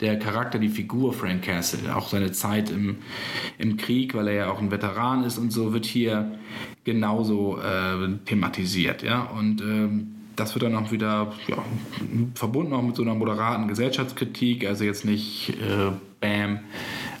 [0.00, 2.96] der Charakter, die Figur Frank Castle, auch seine Zeit im,
[3.58, 6.38] im Krieg, weil er ja auch ein Veteran ist und so, wird hier
[6.84, 9.02] genauso äh, thematisiert.
[9.02, 9.24] Ja?
[9.24, 11.58] Und ähm, das wird dann auch wieder ja,
[12.34, 16.60] verbunden auch mit so einer moderaten Gesellschaftskritik, also jetzt nicht äh, Bam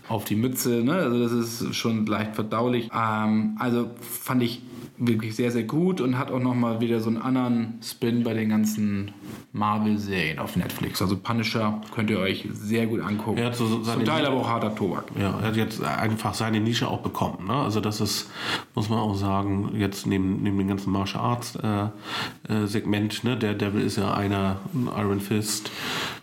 [0.08, 0.94] auf die Mütze, ne?
[0.94, 2.90] also das ist schon leicht verdaulich.
[2.92, 4.62] Ähm, also fand ich
[5.00, 8.50] wirklich sehr, sehr gut und hat auch nochmal wieder so einen anderen Spin bei den
[8.50, 9.10] ganzen
[9.52, 11.00] Marvel-Serien auf Netflix.
[11.02, 13.38] Also Punisher könnt ihr euch sehr gut angucken.
[13.38, 15.06] Er hat so Zum seine- Teil aber auch harter Tobak.
[15.18, 17.46] Ja, er hat jetzt einfach seine Nische auch bekommen.
[17.46, 17.54] Ne?
[17.54, 18.30] Also das ist,
[18.74, 23.36] muss man auch sagen, jetzt neben, neben dem ganzen Martial Arts äh, äh, Segment, ne?
[23.36, 25.70] der Devil ist ja einer, ein Iron Fist,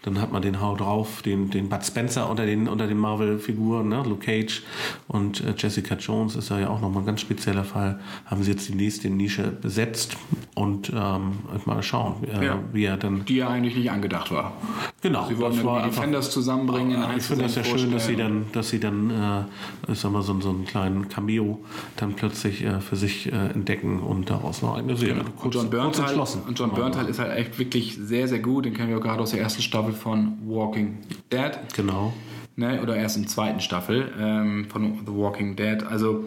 [0.03, 3.89] dann hat man den Hau drauf, den, den Bud Spencer unter den, unter den Marvel-Figuren,
[3.89, 4.03] ne?
[4.07, 4.63] Luke Cage
[5.07, 7.99] und äh, Jessica Jones ist ja auch nochmal ein ganz spezieller Fall.
[8.25, 10.15] Haben sie jetzt die nächste Nische besetzt
[10.55, 12.59] und ähm, mal schauen, äh, Ja.
[12.71, 14.53] wie er dann Die ja eigentlich nicht angedacht war.
[15.01, 17.01] Genau, Sie wollten die Defenders zusammenbringen.
[17.03, 20.11] in ich finde das ja schön, dass sie dann, dass sie dann, äh, ich sag
[20.11, 21.59] mal, so, so einen kleinen Cameo
[21.97, 25.15] dann plötzlich äh, für sich äh, entdecken und daraus noch eine Serie.
[25.15, 25.25] Genau.
[25.43, 26.15] Und John Bernthal,
[26.47, 28.65] und John Bernthal ist halt echt wirklich sehr, sehr gut.
[28.65, 30.97] Den kennen wir auch gerade aus der ersten Staffel von Walking
[31.31, 31.51] Dead.
[31.75, 32.13] Genau.
[32.55, 32.81] Ne?
[32.81, 35.83] Oder erst in der zweiten Staffel ähm, von The Walking Dead.
[35.83, 36.25] Also,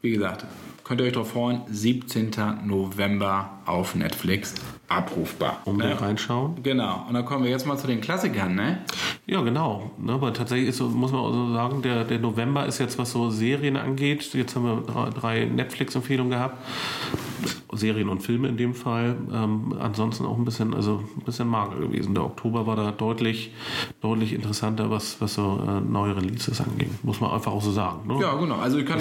[0.00, 0.46] wie gesagt,
[0.84, 1.62] könnt ihr euch darauf freuen.
[1.68, 2.30] 17.
[2.64, 4.54] November auf Netflix
[4.96, 5.60] abrufbar.
[5.64, 6.06] Unbedingt Ne?
[6.06, 6.62] reinschauen.
[6.62, 7.04] Genau.
[7.08, 8.78] Und dann kommen wir jetzt mal zu den Klassikern, ne?
[9.26, 9.90] Ja, genau.
[9.98, 13.12] Ne, aber tatsächlich ist muss man auch so sagen, der, der November ist jetzt, was
[13.12, 14.34] so Serien angeht.
[14.34, 16.58] Jetzt haben wir drei, Netflix-Empfehlungen gehabt.
[17.72, 19.16] Serien und Filme in dem Fall.
[19.32, 22.14] Ähm, ansonsten auch ein bisschen, also ein bisschen mager gewesen.
[22.14, 23.52] Der Oktober war da deutlich,
[24.00, 26.90] deutlich interessanter, was, was so äh, neue Releases anging.
[27.02, 28.06] Muss man einfach auch so sagen.
[28.06, 28.20] Ne?
[28.20, 28.56] Ja, genau.
[28.56, 29.00] Also ich kann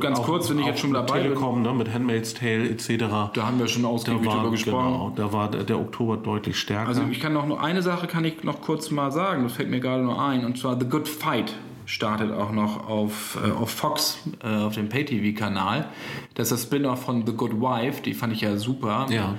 [0.00, 1.22] ganz auch- kurz, wenn ich jetzt schon dabei bin.
[1.32, 2.88] Telekom, ne, mit Handmaid's Tale etc.
[3.34, 4.92] Da haben wir schon ausgiebig drüber gesprochen.
[4.92, 6.88] genau, da war der, der Oktober deutlich stärker.
[6.88, 9.70] Also ich kann noch nur eine Sache kann ich noch kurz mal sagen, das fällt
[9.70, 11.54] mir gerade nur ein, und zwar The Good Fight
[11.84, 15.86] startet auch noch auf, äh, auf Fox, äh, auf dem Pay-TV-Kanal.
[16.34, 19.06] Das ist das Spin-off von The Good Wife, die fand ich ja super.
[19.10, 19.34] Ja.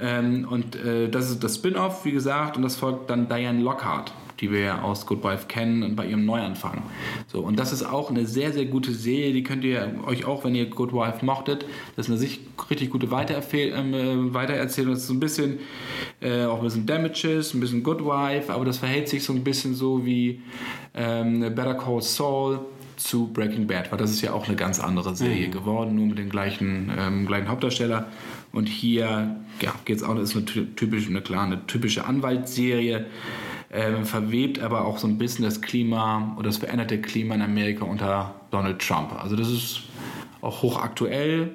[0.00, 4.12] Ähm, und äh, das ist das Spin-off, wie gesagt, und das folgt dann Diane Lockhart,
[4.40, 6.82] die wir ja aus Good Wife kennen und bei ihrem Neuanfang.
[7.26, 10.44] So, und das ist auch eine sehr, sehr gute Serie, die könnt ihr euch auch,
[10.44, 11.64] wenn ihr Good Wife mochtet,
[11.96, 14.92] das ist eine richtig gute Weiterempfehl ähm, äh, Weitererzählung.
[14.92, 15.58] Das ist so ein bisschen,
[16.20, 19.44] äh, auch ein bisschen Damages, ein bisschen Good Wife, aber das verhält sich so ein
[19.44, 20.40] bisschen so wie
[20.94, 22.60] ähm, Better Call Saul
[22.96, 26.18] zu Breaking Bad, weil das ist ja auch eine ganz andere Serie geworden, nur mit
[26.18, 28.08] dem gleichen, ähm, gleichen Hauptdarsteller.
[28.50, 32.06] Und hier ja, geht es auch, das ist eine ty- typische, eine klar, eine typische
[32.06, 33.06] Anwaltsserie,
[33.70, 37.84] ähm, verwebt aber auch so ein bisschen das Klima oder das veränderte Klima in Amerika
[37.84, 39.12] unter Donald Trump.
[39.20, 39.82] Also das ist
[40.40, 41.50] auch hochaktuell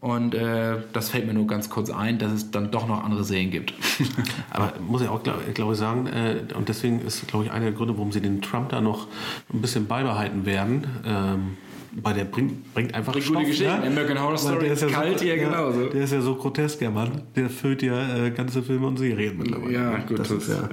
[0.00, 3.24] und äh, das fällt mir nur ganz kurz ein, dass es dann doch noch andere
[3.24, 3.74] Serien gibt.
[4.50, 7.66] Aber muss ich auch, glaube glaub ich, sagen, äh, und deswegen ist, glaube ich, einer
[7.66, 9.06] der Gründe, warum sie den Trump da noch
[9.52, 10.86] ein bisschen beibehalten werden.
[11.06, 11.56] Ähm,
[12.02, 13.66] weil der bringt, bringt einfach Bringt gute Geschichten.
[13.86, 15.86] American Horror Story, der ist ja kalt so, hier ja, genauso.
[15.88, 17.22] Der ist ja so grotesk, der Mann.
[17.36, 19.72] Der füllt ja äh, ganze Filme und Serien mittlerweile.
[19.72, 20.68] Ja, gut, Das das- ja,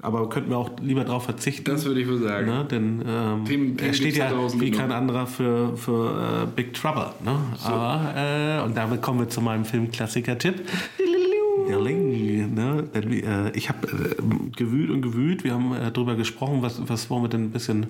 [0.00, 1.64] aber könnten wir auch lieber darauf verzichten.
[1.64, 2.46] Das würde ich wohl sagen.
[2.46, 2.66] Ne?
[2.70, 7.10] Denn ähm, Themen- er steht ja wie kein anderer für, für äh, Big Trouble.
[7.24, 7.36] Ne?
[7.64, 10.54] Aber, äh, und damit kommen wir zu meinem Filmklassiker-Tipp.
[11.70, 12.88] Ja, Ling, ne?
[12.94, 15.44] Äh, ich habe äh, gewühlt und gewühlt.
[15.44, 17.86] Wir haben äh, darüber gesprochen, was, was wollen wir denn ein bisschen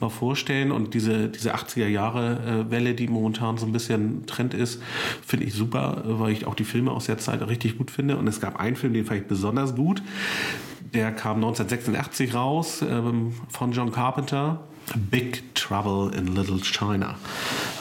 [0.00, 0.72] mal vorstellen.
[0.72, 4.82] Und diese, diese 80er-Jahre-Welle, die momentan so ein bisschen Trend ist,
[5.26, 8.16] finde ich super, weil ich auch die Filme aus der Zeit richtig gut finde.
[8.16, 10.02] Und es gab einen Film, den fand ich besonders gut.
[10.94, 14.60] Der kam 1986 raus ähm, von John Carpenter.
[15.10, 17.16] Big Trouble in Little China.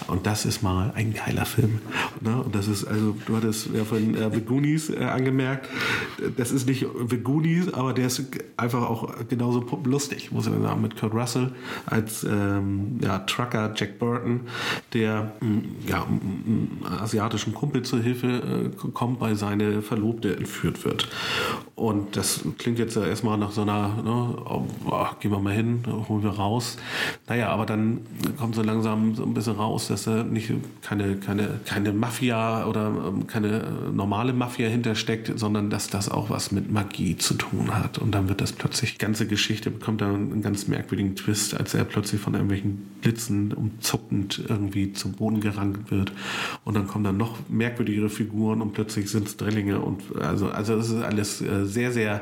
[0.07, 1.79] Und das ist mal ein geiler Film.
[2.21, 2.41] Ne?
[2.41, 5.67] Und das ist, also, du hattest ja von äh, The Goonies äh, angemerkt.
[6.37, 8.21] Das ist nicht The Goonies, aber der ist
[8.55, 11.51] einfach auch genauso lustig, muss ich sagen, mit Kurt Russell
[11.85, 14.41] als ähm, ja, Trucker Jack Burton,
[14.93, 16.69] der mh, ja, einem
[17.01, 21.09] asiatischen Kumpel zur Hilfe äh, kommt, weil seine Verlobte entführt wird.
[21.75, 25.83] Und das klingt jetzt erstmal nach so einer, ne, oh, boah, gehen wir mal hin,
[26.07, 26.77] holen wir raus.
[27.27, 28.01] Naja, aber dann
[28.37, 32.87] kommt so langsam so ein bisschen raus, dass da nicht keine, keine, keine Mafia oder
[32.87, 37.75] ähm, keine äh, normale Mafia hintersteckt, sondern dass das auch was mit Magie zu tun
[37.75, 37.97] hat.
[37.97, 41.73] Und dann wird das plötzlich, die ganze Geschichte bekommt dann einen ganz merkwürdigen Twist, als
[41.73, 46.11] er plötzlich von irgendwelchen Blitzen umzuckend irgendwie zum Boden gerankt wird.
[46.63, 50.77] Und dann kommen dann noch merkwürdigere Figuren und plötzlich sind es Drillinge und also, also
[50.77, 52.21] das ist alles äh, sehr, sehr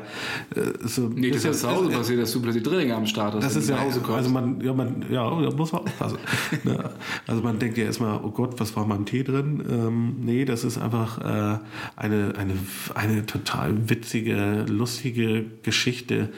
[0.54, 3.06] äh, so Nee, das ist ja zu Hause äh, passiert, dass du plötzlich Drillinge am
[3.06, 3.44] Start hast.
[3.44, 6.18] das ist ja, also man, ja, man, ja, muss man aufpassen.
[6.64, 6.90] ne?
[7.26, 9.62] Also man denkt ja erstmal, oh Gott, was war mal im Tee drin?
[9.70, 11.58] Ähm, nee, das ist einfach äh,
[11.96, 12.52] eine, eine,
[12.94, 16.30] eine total witzige, lustige Geschichte,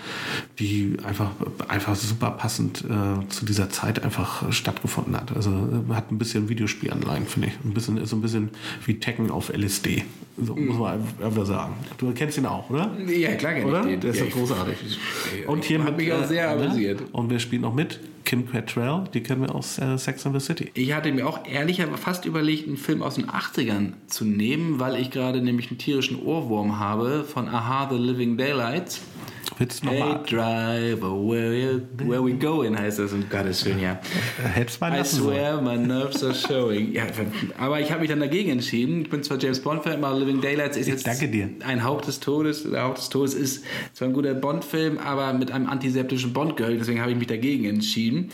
[0.58, 1.30] die einfach,
[1.68, 5.34] einfach super passend äh, zu dieser Zeit einfach stattgefunden hat.
[5.34, 7.54] Also äh, hat ein bisschen Videospielanleihen, finde ich.
[7.64, 8.50] Ein bisschen, ist so ein bisschen
[8.84, 10.04] wie Tekken auf LSD.
[10.40, 11.74] So muss man einfach sagen.
[11.98, 12.90] Du kennst ihn auch, oder?
[13.08, 13.82] ja, klar, ich Oder?
[13.82, 14.00] den.
[14.00, 14.76] Der ist ja, ja ich- großartig.
[14.86, 16.62] ich- Und hier mit, mich auch äh, sehr ne?
[16.66, 17.02] amüsiert.
[17.12, 17.98] Und wer spielt noch mit?
[18.28, 20.70] Kim Cattrall, die kennen wir aus äh, Sex and the City.
[20.74, 24.96] Ich hatte mir auch ehrlicher fast überlegt, einen Film aus den 80ern zu nehmen, weil
[24.96, 29.00] ich gerade nämlich einen tierischen Ohrwurm habe von Aha, The Living Daylights.
[29.58, 30.22] Willst du Hey nochmal?
[30.24, 33.12] Driver, where, you, where we going, heißt das.
[33.12, 33.98] Um Gottes Willen, ja.
[34.54, 36.92] Hättest mal I swear, my nerves are showing.
[36.92, 37.06] Ja,
[37.58, 39.02] aber ich habe mich dann dagegen entschieden.
[39.02, 41.50] Ich bin zwar James Bond-Fan, aber Living Daylights ist jetzt danke dir.
[41.66, 42.62] ein Hauch des Todes.
[42.70, 46.78] Der Hauch des Todes ist zwar ein guter Bond-Film, aber mit einem antiseptischen Bond-Girl.
[46.78, 48.30] Deswegen habe ich mich dagegen entschieden.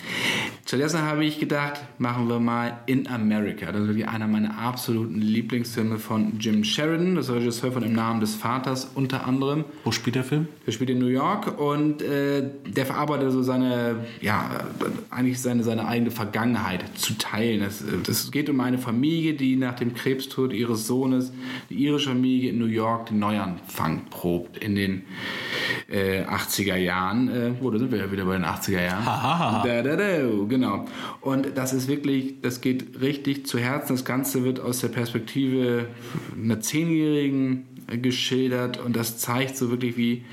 [0.67, 3.71] Stattdessen habe ich gedacht, machen wir mal In America.
[3.71, 7.17] Das ist wirklich einer meiner absoluten Lieblingsfilme von Jim Sheridan.
[7.17, 9.67] Das Regisseur von Im Namen des Vaters unter anderem.
[9.85, 10.49] Wo spielt der Film?
[10.67, 14.65] Der spielt in New York und äh, der verarbeitet so seine, ja,
[15.11, 17.63] eigentlich seine, seine eigene Vergangenheit zu teilen.
[17.63, 21.31] Es, es geht um eine Familie, die nach dem Krebstod ihres Sohnes,
[21.69, 25.03] die irische Familie in New York, den Neuanfang probt in den
[25.91, 27.29] äh, 80er Jahren.
[27.29, 29.05] Äh, oh, da sind wir ja wieder bei den 80er Jahren.
[29.05, 30.19] Da, da, da,
[30.55, 30.87] genau.
[31.21, 33.97] Und das ist wirklich, das geht richtig zu Herzen.
[33.97, 35.89] Das Ganze wird aus der Perspektive
[36.41, 40.25] einer Zehnjährigen geschildert und das zeigt so wirklich, wie,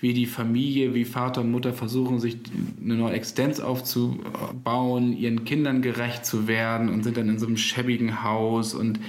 [0.00, 2.36] wie die Familie, wie Vater und Mutter versuchen, sich
[2.82, 7.56] eine neue Existenz aufzubauen, ihren Kindern gerecht zu werden und sind dann in so einem
[7.56, 9.00] schäbigen Haus und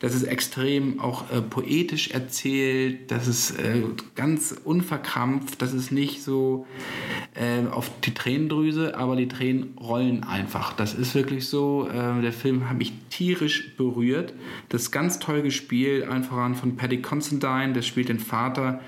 [0.00, 3.82] das ist extrem auch äh, poetisch erzählt, das ist äh,
[4.14, 6.66] ganz unverkrampft, das ist nicht so
[7.34, 10.72] äh, auf die Tränendrüse, aber die Tränen rollen einfach.
[10.72, 14.34] Das ist wirklich so, äh, der Film hat mich tierisch berührt,
[14.68, 18.80] das ist ganz toll gespielt, einfach an von Paddy Considine, der spielt den Vater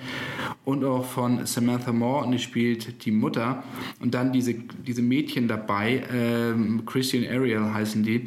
[0.65, 3.63] und auch von Samantha Morton, die spielt die Mutter
[4.01, 8.25] und dann diese, diese Mädchen dabei, ähm, Christian Ariel heißen die.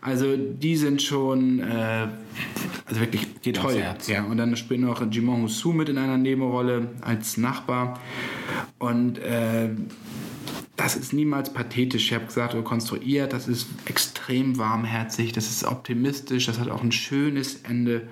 [0.00, 2.08] Also die sind schon äh,
[2.86, 3.74] also wirklich Geht toll.
[3.74, 4.08] Herz.
[4.08, 8.00] Ja, und dann spielt noch Jimon Husu mit in einer Nebenrolle als Nachbar
[8.78, 9.68] und äh,
[10.76, 14.11] das ist niemals pathetisch, ich habe gesagt, oder konstruiert, das ist extrem
[14.58, 18.02] warmherzig, das ist optimistisch, das hat auch ein schönes Ende.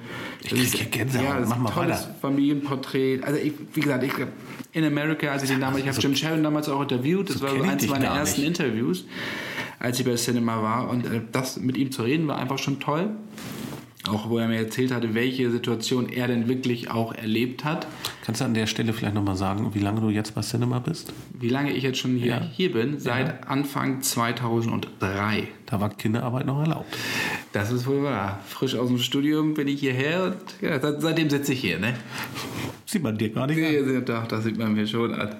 [0.42, 1.24] Ich Das krieg ist- hier Gänsehaut.
[1.40, 2.14] Ja, Mach mal tolles weiter.
[2.20, 3.20] Familienporträt.
[3.22, 4.12] Also ich, wie gesagt, ich
[4.72, 7.42] in America, als ich den damals, ich habe Jim Sheridan damals auch interviewt, das so
[7.44, 8.60] war so ich eins meiner ersten nicht.
[8.60, 9.04] Interviews,
[9.78, 12.80] als ich bei Cinema war und äh, das mit ihm zu reden war einfach schon
[12.80, 13.10] toll.
[14.08, 17.86] Auch wo er mir erzählt hatte, welche Situation er denn wirklich auch erlebt hat.
[18.24, 21.12] Kannst du an der Stelle vielleicht nochmal sagen, wie lange du jetzt bei Cinema bist?
[21.38, 22.40] Wie lange ich jetzt schon hier, Ja.
[22.50, 22.98] hier bin?
[22.98, 25.48] Seit Anfang 2003.
[25.66, 26.96] Da war Kinderarbeit noch erlaubt.
[27.52, 28.40] Das ist wohl wahr.
[28.46, 30.36] Frisch aus dem Studium bin ich hierher und
[30.66, 31.78] ja, seit- seitdem sitze ich hier.
[31.78, 31.92] Ne?
[32.86, 34.04] Sieht man dir gar nicht Nee, an.
[34.06, 35.36] Doch, das sieht man mir schon an.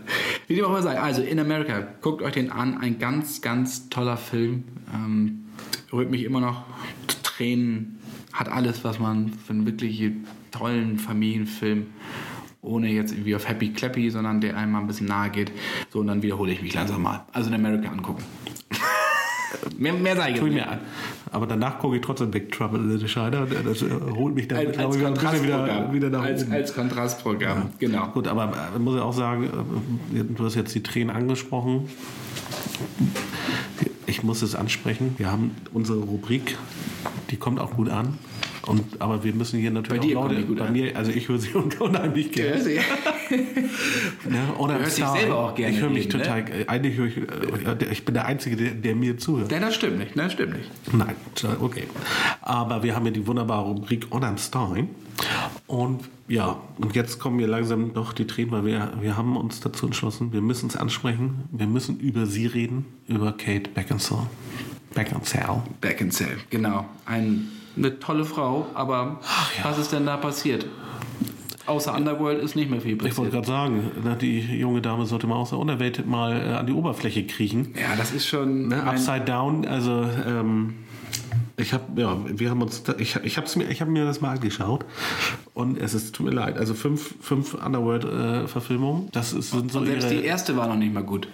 [0.49, 1.01] Wie dem auch immer sei.
[1.01, 2.77] Also in America, guckt euch den an.
[2.79, 4.65] Ein ganz, ganz toller Film.
[4.95, 5.47] Ähm,
[5.93, 6.65] rührt mich immer noch
[7.09, 7.97] zu Tränen.
[8.33, 10.13] Hat alles, was man für einen wirklich
[10.51, 11.87] tollen Familienfilm
[12.63, 15.51] ohne jetzt irgendwie auf Happy Clappy, sondern der einem mal ein bisschen nahe geht.
[15.91, 17.25] So, und dann wiederhole ich mich langsam mal.
[17.33, 18.23] Also in America angucken.
[19.79, 20.67] mehr, mehr sage ich jetzt ich nicht.
[20.67, 20.81] mir an.
[21.33, 23.47] Aber danach gucke ich trotzdem Big Trouble in Little China.
[23.65, 26.53] Das äh, holt mich dann, Als, glaube als wieder, wieder nach als, oben.
[26.53, 28.09] als Kontrastprogramm, genau.
[28.09, 29.45] Gut, aber äh, muss ich auch sagen,
[30.15, 31.89] äh, du hast jetzt die Tränen angesprochen.
[34.11, 35.15] Ich muss es ansprechen.
[35.19, 36.57] Wir haben unsere Rubrik,
[37.31, 38.19] die kommt auch gut an.
[38.67, 40.73] Und, aber wir müssen hier natürlich Bei dir auch Leute, gut bei an.
[40.73, 42.75] mir, also ich höre sie unheimlich gerne.
[42.75, 42.83] Ja,
[44.29, 44.53] Ne?
[44.59, 46.23] Oder Du hörst dich selber auch gerne Ich höre mich reden, ne?
[46.25, 49.51] total, äh, eigentlich höre ich, äh, ich bin der Einzige, der, der mir zuhört.
[49.51, 50.71] das stimmt nicht, das stimmt nicht.
[50.93, 51.15] Nein,
[51.61, 51.85] okay.
[52.43, 54.89] Aber wir haben ja die wunderbare Rubrik On am Stein.
[55.71, 59.61] Und ja, und jetzt kommen mir langsam noch die Tränen, weil wir, wir haben uns
[59.61, 61.45] dazu entschlossen, wir müssen es ansprechen.
[61.53, 64.27] Wir müssen über sie reden, über Kate Beckinsale.
[64.95, 65.63] Beckinsale.
[65.81, 66.87] Beckinsale, genau.
[67.07, 69.21] Ein, eine tolle Frau, aber
[69.63, 70.67] was ist denn da passiert?
[71.67, 73.33] Außer Underworld ist nicht mehr viel Ich wollte passiert.
[73.33, 77.25] gerade sagen, die junge Dame sollte mal aus der Unterwelt mal äh, an die Oberfläche
[77.27, 77.75] kriechen.
[77.81, 78.69] Ja, das ist schon.
[78.69, 80.75] Ne, upside down, also ähm,
[81.61, 84.31] ich habe ja, wir haben uns, ich, ich habe mir, ich habe mir das mal
[84.31, 84.85] angeschaut
[85.55, 89.87] und es ist, tut mir leid, also fünf, fünf Underworld-Verfilmungen, das ist, sind so und
[89.87, 91.29] selbst ihre, die erste war noch nicht mal gut.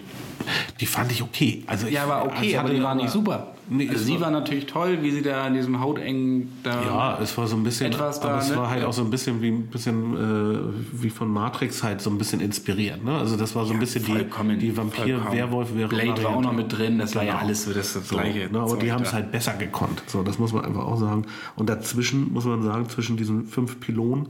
[0.79, 1.63] die fand ich okay.
[1.67, 3.56] Also Ja, war okay, also aber die war nicht super.
[3.69, 6.81] Nee, also sie war- war natürlich toll, wie sie da in diesem hautengen da.
[6.83, 8.55] Ja, es war so ein bisschen, Etwas aber da, es ne?
[8.57, 8.87] war halt Ja.
[8.87, 10.59] auch so ein bisschen wie ein bisschen äh,
[11.03, 13.03] wie von Matrix halt so ein bisschen inspiriert.
[13.03, 13.11] Ne?
[13.17, 14.77] Also das war so ein bisschen die, die vollkommen.
[14.77, 18.15] Vampir-Werwolf Blade war auch noch mit drin, das war ja alles so das, das So,
[18.15, 18.49] gleiche.
[18.51, 20.01] ne, aber die haben es halt besser gekonnt.
[20.07, 21.25] So, das muss man einfach auch sagen.
[21.55, 24.27] Und dazwischen muss man sagen, zwischen diesen fünf Pylonen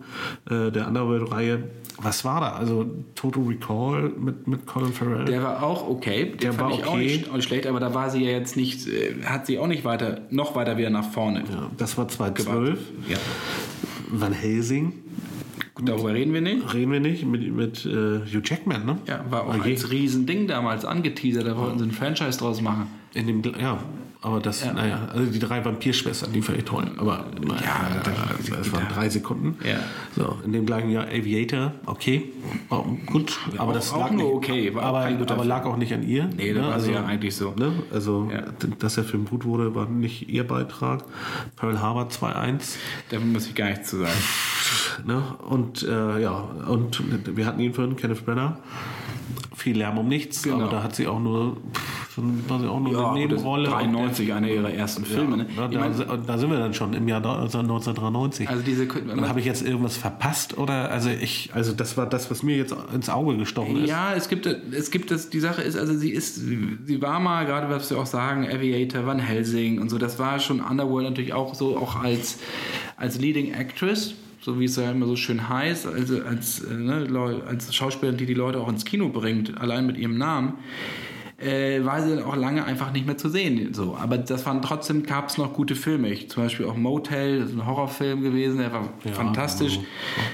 [0.49, 1.63] äh, der Underworld-Reihe,
[1.99, 2.49] was war da?
[2.53, 2.85] Also
[3.15, 5.25] Total Recall mit, mit Colin Farrell.
[5.25, 6.25] Der war auch okay.
[6.25, 6.97] Den Der war okay.
[6.97, 9.67] nicht, auch nicht schlecht, aber da war sie ja jetzt nicht, äh, hat sie auch
[9.67, 11.43] nicht weiter, noch weiter wieder nach vorne.
[11.49, 12.80] ja, das war 2012.
[13.09, 13.17] Ja.
[14.09, 14.93] Van Helsing.
[15.75, 16.73] Gut, darüber reden wir nicht.
[16.73, 18.97] Reden wir nicht mit, mit äh, Hugh Jackman, ne?
[19.05, 22.88] Ja, war auch Oh als Riesending damals angeteasert, da wollten sie ein Franchise draus machen.
[23.13, 23.80] In dem, ja,
[24.22, 26.89] aber das, naja, also die drei Vampirschwestern, die fand ich toll.
[26.97, 29.57] Aber naja, Ja, das, das waren drei Sekunden.
[29.63, 29.78] Ja.
[30.15, 32.30] So, in dem gleichen Jahr Aviator, okay,
[32.70, 35.78] oh, gut, aber auch- das auch lag nur nicht, okay, auch aber, aber lag auch
[35.78, 36.30] nicht an ihr.
[36.36, 37.53] Nee, das war sie ja eigentlich so.
[37.55, 37.72] Ne?
[37.93, 38.43] Also, Ja.
[38.80, 41.03] dass der Film gut wurde, war nicht ihr Beitrag.
[41.55, 42.78] Pearl Harbor 2.1.
[43.09, 44.20] Da muss ich gar nichts zu sagen.
[45.05, 45.22] Ne?
[45.47, 46.32] Und äh, ja,
[46.68, 47.03] und
[47.38, 48.57] wir hatten ihn vorhin, Kenneth Brenner.
[49.55, 50.61] Viel Lärm um nichts, Genau.
[50.61, 53.70] aber da hat sie auch nur, pff, schon, war sie auch nur Ja, eine Nebenrolle.
[53.70, 55.38] 93, einer ihrer ersten Filme.
[55.38, 55.45] Ne?
[55.55, 58.49] Ja, Ich da, mein, da sind wir dann schon im Jahr da- also 1993.
[58.49, 58.88] also diese,
[59.28, 62.76] habe ich jetzt irgendwas verpasst oder also ich also das war das was mir jetzt
[62.93, 63.89] ins Auge gestochen ist.
[63.89, 67.45] Ja, es gibt, es gibt das, die Sache ist, also sie ist, sie war mal,
[67.45, 71.34] gerade was wir auch sagen, Aviator, Van Helsing und so, das war schon Underworld natürlich
[71.34, 72.39] auch so, auch als,
[72.97, 77.41] als Leading Actress, so wie es ja immer so schön heißt, also als, äh, ne,
[77.47, 80.53] als Schauspielerin, die die Leute auch ins Kino bringt, allein mit ihrem Namen.
[81.39, 83.71] Äh, war sie dann auch lange einfach nicht mehr zu sehen.
[83.71, 83.95] So.
[83.95, 86.09] Aber das waren trotzdem gab es noch gute Filme.
[86.09, 89.79] Ich, zum Beispiel auch Motel, das ist ein Horrorfilm gewesen, der war fantastisch.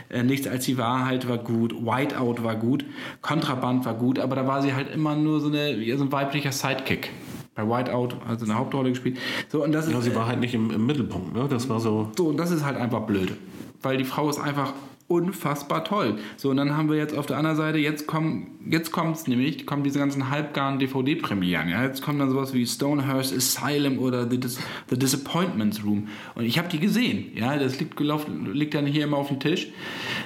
[0.10, 2.86] Äh, Nichts als die Wahrheit war gut, Whiteout war gut,
[3.22, 6.12] Kontraband war gut, aber da war sie halt immer nur so, eine, ja, so ein
[6.14, 7.12] weiblicher Sidekick.
[7.54, 9.18] Bei Whiteout hat sie eine Hauptrolle gespielt.
[9.50, 11.48] So, und das ist, Ja, sie war halt nicht im, im Mittelpunkt, ne?
[11.50, 13.34] Das war so so, und das ist halt einfach blöd.
[13.82, 14.72] Weil die Frau ist einfach
[15.08, 16.18] unfassbar toll.
[16.38, 19.66] So, und dann haben wir jetzt auf der anderen Seite, jetzt kommen, jetzt kommt's nämlich,
[19.66, 21.70] kommen diese ganzen halbgaren DVD-Premieren.
[21.70, 21.84] Ja?
[21.84, 26.08] Jetzt kommt dann sowas wie Stonehurst Asylum oder The, Dis The Disappointments Room.
[26.36, 27.32] Und ich habe die gesehen.
[27.36, 29.70] Ja, das liegt, gelaufen, liegt dann hier immer auf dem Tisch.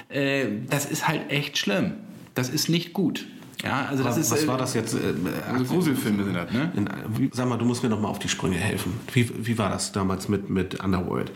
[0.10, 1.94] Äh, das ist halt echt schlimm.
[2.36, 3.26] Das ist nicht gut.
[3.64, 4.32] Ja, also das was, ist.
[4.32, 4.94] was äh, war das jetzt?
[4.94, 5.14] Äh,
[5.52, 6.72] Also Gruselfilme sind das, ne?
[6.76, 6.88] in,
[7.18, 8.94] wie, sag mal, du musst mir noch mal auf die Sprünge helfen.
[9.14, 11.32] Wie, wie war das damals mit, mit Underworld?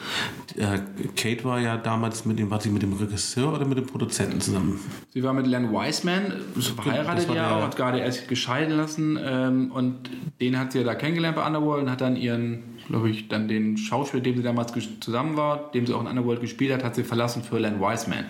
[0.55, 0.79] Äh,
[1.15, 4.39] Kate war ja damals mit dem, war sie mit dem Regisseur oder mit dem Produzenten
[4.39, 4.79] zusammen?
[5.09, 6.33] Sie war mit Len Wiseman,
[6.75, 10.09] verheiratet ja der- auch, hat gerade erst gescheiden lassen ähm, und
[10.39, 13.47] den hat sie ja da kennengelernt bei Underworld und hat dann ihren, glaube ich, dann
[13.47, 16.93] den Schauspieler, dem sie damals zusammen war, dem sie auch in Underworld gespielt hat, hat
[16.93, 18.25] sie verlassen für Len Wiseman.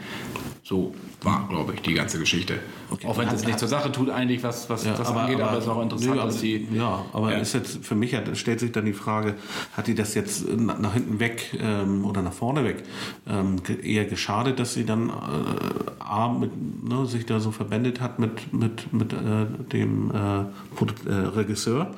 [0.72, 2.60] So war, glaube ich, die ganze Geschichte.
[3.06, 5.70] Auch wenn es nicht zur Sache tut, eigentlich, was, was das angeht, aber es ist
[5.70, 6.66] auch interessant, nö, aber, dass sie.
[6.74, 7.40] Ja, aber Ja.
[7.40, 9.36] ist jetzt für mich ja, stellt sich dann die Frage,
[9.76, 12.84] hat die das jetzt na- nach hinten weg ähm, oder nach vorne weg
[13.30, 15.14] ähm, eher geschadet, dass sie dann äh,
[16.00, 16.52] A, mit,
[16.88, 19.18] ne, sich da so verbändet hat mit, mit, mit äh,
[19.74, 20.16] dem äh,
[20.80, 21.94] Produ- äh, Regisseur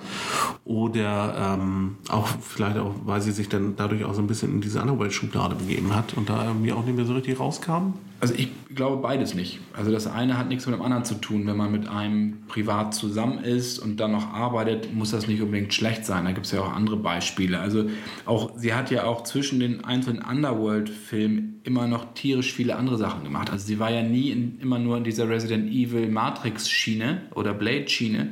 [0.66, 4.62] oder ähm, auch vielleicht auch, weil sie sich dann dadurch auch so ein bisschen in
[4.62, 7.94] diese Underworld-Schublade begeben hat und da irgendwie auch nicht mehr so richtig rauskam?
[8.24, 9.60] Also ich glaube beides nicht.
[9.74, 11.46] Also das eine hat nichts mit dem anderen zu tun.
[11.46, 15.74] Wenn man mit einem privat zusammen ist und dann noch arbeitet, muss das nicht unbedingt
[15.74, 16.24] schlecht sein.
[16.24, 17.60] Da gibt es ja auch andere Beispiele.
[17.60, 17.90] Also
[18.26, 23.26] auch sie hat ja auch zwischen den einzelnen Underworld-Filmen immer noch tierisch viele andere Sachen
[23.26, 23.50] gemacht.
[23.50, 28.30] Also sie war ja nie in, immer nur in dieser Resident Evil Matrix-Schiene oder Blade-Schiene,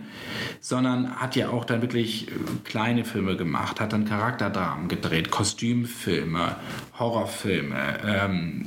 [0.61, 2.31] sondern hat ja auch dann wirklich äh,
[2.63, 6.55] kleine Filme gemacht, hat dann Charakterdramen gedreht, Kostümfilme,
[6.97, 8.65] Horrorfilme, ähm,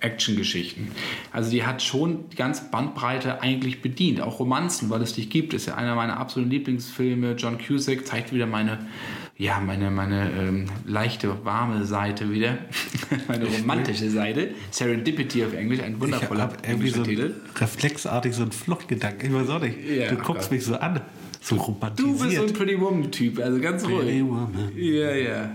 [0.00, 0.88] Actiongeschichten.
[1.32, 4.20] Also die hat schon die ganze Bandbreite eigentlich bedient.
[4.20, 7.32] Auch Romanzen, weil es dich gibt, ist ja einer meiner absoluten Lieblingsfilme.
[7.32, 8.86] John Cusack zeigt wieder meine,
[9.36, 12.58] ja, meine, meine ähm, leichte, warme Seite wieder.
[13.28, 14.50] meine romantische Seite.
[14.70, 17.34] Serendipity auf Englisch, ein wundervoller hab irgendwie so Titel.
[17.56, 19.28] reflexartig so ein Fluchtgedanken.
[19.28, 19.78] Ich weiß auch nicht.
[19.88, 20.50] Ja, du guckst Gott.
[20.52, 21.00] mich so an.
[21.40, 22.18] So Du romantisiert.
[22.20, 23.98] bist so ein Pretty Woman-Typ, also ganz ruhig.
[24.00, 24.72] Pretty Woman.
[24.76, 25.50] Ja, ja.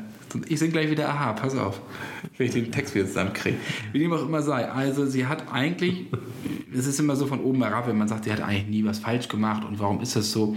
[0.48, 1.82] Ich singe gleich wieder Aha, pass auf,
[2.38, 3.58] wenn ich den Text wieder zusammenkriege.
[3.92, 4.70] Wie dem auch immer sei.
[4.70, 6.08] Also sie hat eigentlich,
[6.74, 9.00] es ist immer so von oben herab, wenn man sagt, sie hat eigentlich nie was
[9.00, 10.56] falsch gemacht und warum ist das so?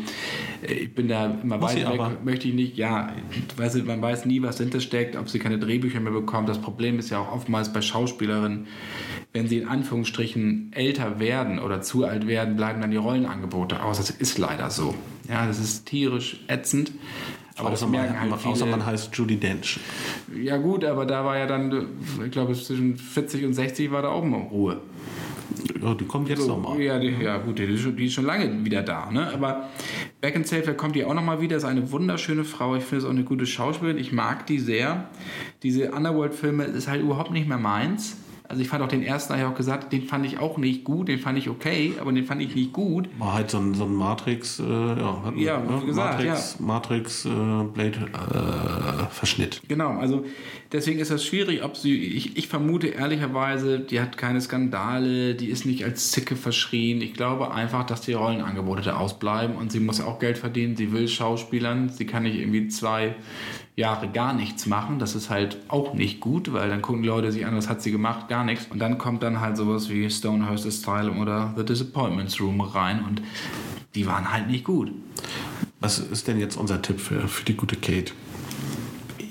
[0.62, 2.12] Ich bin da immer Muss weit weg, aber.
[2.24, 3.12] möchte ich nicht, ja,
[3.56, 6.48] weißt du, man weiß nie, was dahinter steckt, ob sie keine Drehbücher mehr bekommt.
[6.48, 8.66] Das Problem ist ja auch oftmals bei Schauspielerinnen,
[9.32, 13.98] wenn sie in Anführungsstrichen älter werden oder zu alt werden, bleiben dann die Rollenangebote aus.
[13.98, 14.94] Das ist leider so.
[15.28, 16.92] Ja, das ist tierisch ätzend.
[17.58, 18.70] Aber das Außer man, merken halt außer viele.
[18.70, 19.80] man heißt Judy Dench.
[20.42, 21.86] Ja gut, aber da war ja dann,
[22.24, 24.80] ich glaube zwischen 40 und 60 war da auch mal Ruhe.
[25.82, 26.80] Ja, die kommt jetzt nochmal.
[26.80, 29.10] Ja, die, ja gut, die ist, schon, die ist schon lange wieder da.
[29.10, 29.32] Ne?
[29.32, 29.70] Aber
[30.20, 32.76] Beckinsale kommt die auch nochmal wieder, ist eine wunderschöne Frau.
[32.76, 33.98] Ich finde es auch eine gute Schauspielerin.
[33.98, 35.08] Ich mag die sehr.
[35.62, 38.16] Diese Underworld-Filme ist halt überhaupt nicht mehr meins.
[38.48, 40.84] Also ich fand auch den ersten, habe ich auch gesagt, den fand ich auch nicht
[40.84, 43.08] gut, den fand ich okay, aber den fand ich nicht gut.
[43.18, 45.82] War halt so ein, so ein Matrix, äh, ja, hat, Ja, ne?
[45.84, 49.62] gesagt, Matrix, Matrix äh, Blade äh, Verschnitt.
[49.68, 50.24] Genau, also
[50.72, 55.48] deswegen ist das schwierig, ob sie, ich, ich vermute ehrlicherweise, die hat keine Skandale, die
[55.48, 57.00] ist nicht als Zicke verschrien.
[57.00, 60.92] Ich glaube einfach, dass die Rollenangebote da ausbleiben und sie muss auch Geld verdienen, sie
[60.92, 63.14] will Schauspielern, sie kann nicht irgendwie zwei
[63.76, 64.98] Jahre gar nichts machen.
[64.98, 67.92] Das ist halt auch nicht gut, weil dann gucken Leute sich an, was hat sie
[67.92, 68.66] gemacht, gar nichts.
[68.70, 73.22] Und dann kommt dann halt sowas wie Stonehurst Asylum oder The Disappointments Room rein und
[73.94, 74.90] die waren halt nicht gut.
[75.80, 78.12] Was ist denn jetzt unser Tipp für, für die gute Kate?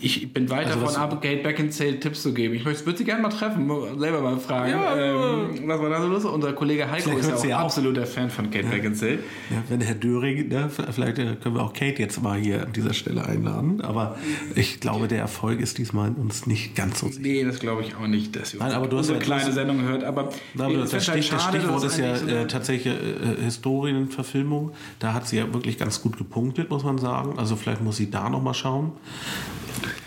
[0.05, 2.53] Ich bin weit also davon ab, Kate Beckinsale Tipps zu geben.
[2.53, 4.69] Ich würde sie gerne mal treffen, selber mal fragen.
[4.69, 6.25] Ja, ähm, was war da so los?
[6.25, 8.69] Unser Kollege Heiko ist ja auch, ja absoluter Fan von Kate ja.
[8.69, 9.19] Beckinsale.
[9.49, 12.73] Ja, wenn Herr Döring, ne, vielleicht äh, können wir auch Kate jetzt mal hier an
[12.73, 13.81] dieser Stelle einladen.
[13.81, 14.15] Aber
[14.53, 17.21] ich glaube, der Erfolg ist diesmal uns nicht ganz so sicher.
[17.21, 19.79] Nee, das glaube ich auch nicht, dass ihr Nein, aber du hast eine kleine Sendung
[19.79, 20.03] gehört.
[20.03, 24.71] Aber na, das, das, Stich, das Stichwort ist ja äh, tatsächlich äh, Historienverfilmung.
[24.99, 27.39] Da hat sie ja wirklich ganz gut gepunktet, muss man sagen.
[27.39, 28.91] Also vielleicht muss sie da noch mal schauen.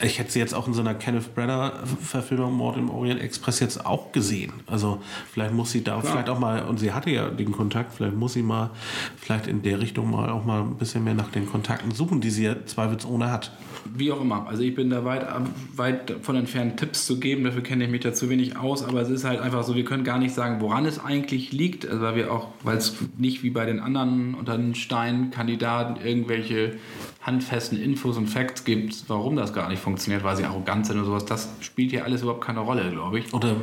[0.02, 3.84] Ich hätte sie jetzt auch in so einer Kenneth Branagh-Verfilmung Mord im Orient Express jetzt
[3.84, 4.52] auch gesehen.
[4.66, 5.00] Also
[5.32, 6.12] vielleicht muss sie da Klar.
[6.12, 8.70] vielleicht auch mal, und sie hatte ja den Kontakt, vielleicht muss sie mal,
[9.16, 12.30] vielleicht in der Richtung mal auch mal ein bisschen mehr nach den Kontakten suchen, die
[12.30, 13.52] sie ja zweifelsohne hat.
[13.94, 14.46] Wie auch immer.
[14.46, 15.26] Also ich bin da weit,
[15.74, 17.44] weit von entfernt, Tipps zu geben.
[17.44, 18.84] Dafür kenne ich mich da zu wenig aus.
[18.84, 21.86] Aber es ist halt einfach so, wir können gar nicht sagen, woran es eigentlich liegt.
[21.86, 26.76] Also weil wir auch, weil es nicht wie bei den anderen unter den Steinkandidaten irgendwelche
[27.22, 31.06] handfesten Infos und Facts gibt, warum das gar nicht funktioniert, weil sie arrogant sind oder
[31.06, 31.24] sowas.
[31.24, 33.34] Das spielt hier alles überhaupt keine Rolle, glaube ich.
[33.34, 33.56] Oder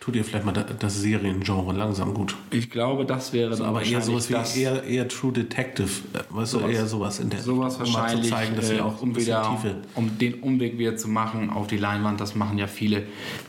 [0.00, 2.36] tut ihr vielleicht mal das Seriengenre langsam gut?
[2.50, 6.52] Ich glaube, das wäre also, aber eher sowas wie eher, eher True Detective, äh, weißt
[6.52, 9.16] sowas, du, eher sowas in der sowas um wahrscheinlich, zu zeigen, dass äh, auch um
[9.16, 9.58] wieder,
[9.94, 12.20] um den Umweg wieder zu machen auf die Leinwand.
[12.20, 13.02] Das machen ja viele.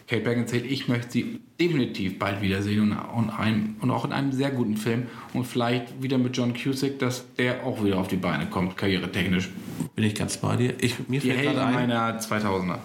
[0.08, 4.32] Kate Beckinsale, ich möchte sie definitiv bald wiedersehen und, und, ein, und auch in einem
[4.32, 5.04] sehr guten Film
[5.34, 9.50] und vielleicht wieder mit John Cusick, dass der auch wieder auf die Beine kommt, karrieretechnisch.
[9.96, 10.74] Bin ich ganz bei dir.
[10.82, 12.78] Ich, mir die fällt gerade ein, meiner 2000er.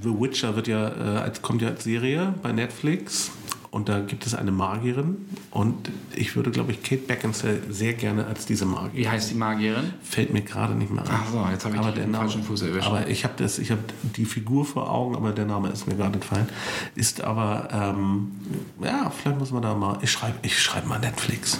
[0.00, 3.30] The Witcher wird ja, äh, kommt ja als Serie bei Netflix
[3.74, 5.16] und da gibt es eine Magierin
[5.50, 8.94] und ich würde, glaube ich, Kate Beckinsale sehr gerne als diese Magierin.
[8.94, 9.92] Wie heißt die Magierin?
[10.00, 11.10] Fällt mir gerade nicht mehr ein.
[11.12, 12.86] Ach so, jetzt habe ich aber den falschen Fuß erwischt.
[12.86, 13.60] Aber ich habe das,
[14.16, 16.48] die Figur vor Augen, aber der Name ist mir gerade entfallen.
[16.94, 18.30] Ist aber, ähm,
[18.80, 21.58] ja, vielleicht muss man da mal, ich schreibe ich schreib mal Netflix.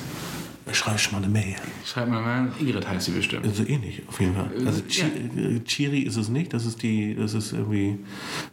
[0.75, 1.55] Schreib schon mal eine Mail.
[1.85, 3.47] Schreib mal eine Ingrid heißt sie bestimmt.
[3.47, 4.51] Also ähnlich, auf jeden Fall.
[4.67, 5.05] Also ja.
[5.05, 7.99] Äh, Chiri ist es nicht, das ist die, das ist irgendwie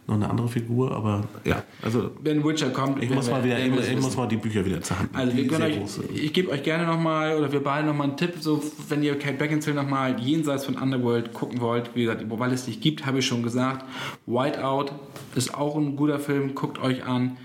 [0.06, 1.64] noch eine andere Figur, aber ja.
[1.82, 4.80] Also wenn Witcher kommt, ich muss mal wieder, ich, ich muss mal die Bücher wieder
[4.80, 5.10] zur Hand.
[5.14, 5.78] Also wir können euch,
[6.14, 9.36] ich gebe euch gerne nochmal oder wir beide nochmal einen Tipp, so wenn ihr Kate
[9.36, 13.26] Beckinsale nochmal jenseits von Underworld gucken wollt, wie gesagt, weil es nicht gibt, habe ich
[13.26, 13.84] schon gesagt.
[14.26, 14.92] Whiteout
[15.34, 17.36] ist auch ein guter Film, guckt euch an.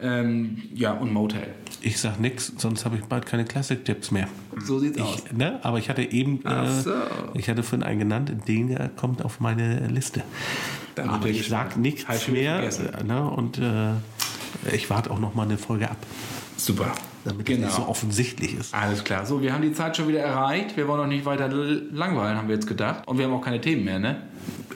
[0.00, 1.54] Ähm, ja und Motel.
[1.80, 4.15] Ich sag nichts, sonst habe ich bald keine Classic-Tipps mehr.
[4.64, 5.22] So sieht's ich, aus.
[5.32, 6.92] Ne, aber ich hatte eben, äh, so.
[7.34, 10.22] ich hatte vorhin einen genannt, den kommt auf meine Liste.
[10.94, 12.68] Dann aber ich sag nichts mehr.
[13.04, 13.92] Ne, und äh,
[14.72, 15.98] ich warte auch noch mal eine Folge ab.
[16.56, 16.92] Super.
[17.26, 17.66] Damit genau.
[17.66, 18.72] es nicht so offensichtlich ist.
[18.72, 19.26] Alles klar.
[19.26, 20.76] So, wir haben die Zeit schon wieder erreicht.
[20.76, 23.02] Wir wollen noch nicht weiter langweilen, haben wir jetzt gedacht.
[23.06, 24.22] Und wir haben auch keine Themen mehr, ne?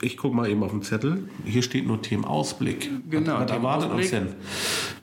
[0.01, 1.29] Ich gucke mal eben auf den Zettel.
[1.45, 2.89] Hier steht nur Themenausblick.
[3.09, 3.35] Genau.
[3.35, 4.27] Was, was erwartet uns denn?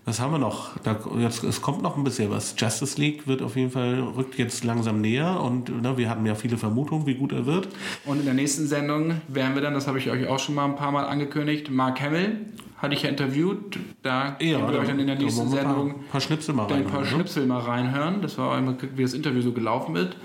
[0.04, 0.76] Was haben wir noch?
[0.82, 2.54] Da, jetzt, es kommt noch ein bisschen was.
[2.58, 6.34] Justice League wird auf jeden Fall, rückt jetzt langsam näher und ne, wir hatten ja
[6.34, 7.68] viele Vermutungen, wie gut er wird.
[8.04, 10.66] Und in der nächsten Sendung werden wir dann, das habe ich euch auch schon mal
[10.66, 12.40] ein paar Mal angekündigt, Mark Hamill
[12.78, 13.78] hatte ich ja interviewt.
[14.02, 16.86] Da ja, wir euch dann in der nächsten Sendung ein paar Schnipsel mal reinhören.
[16.86, 17.06] Ein paar ne?
[17.06, 18.22] Schnipsel mal reinhören.
[18.22, 20.16] Das war einmal, wie das Interview so gelaufen ist.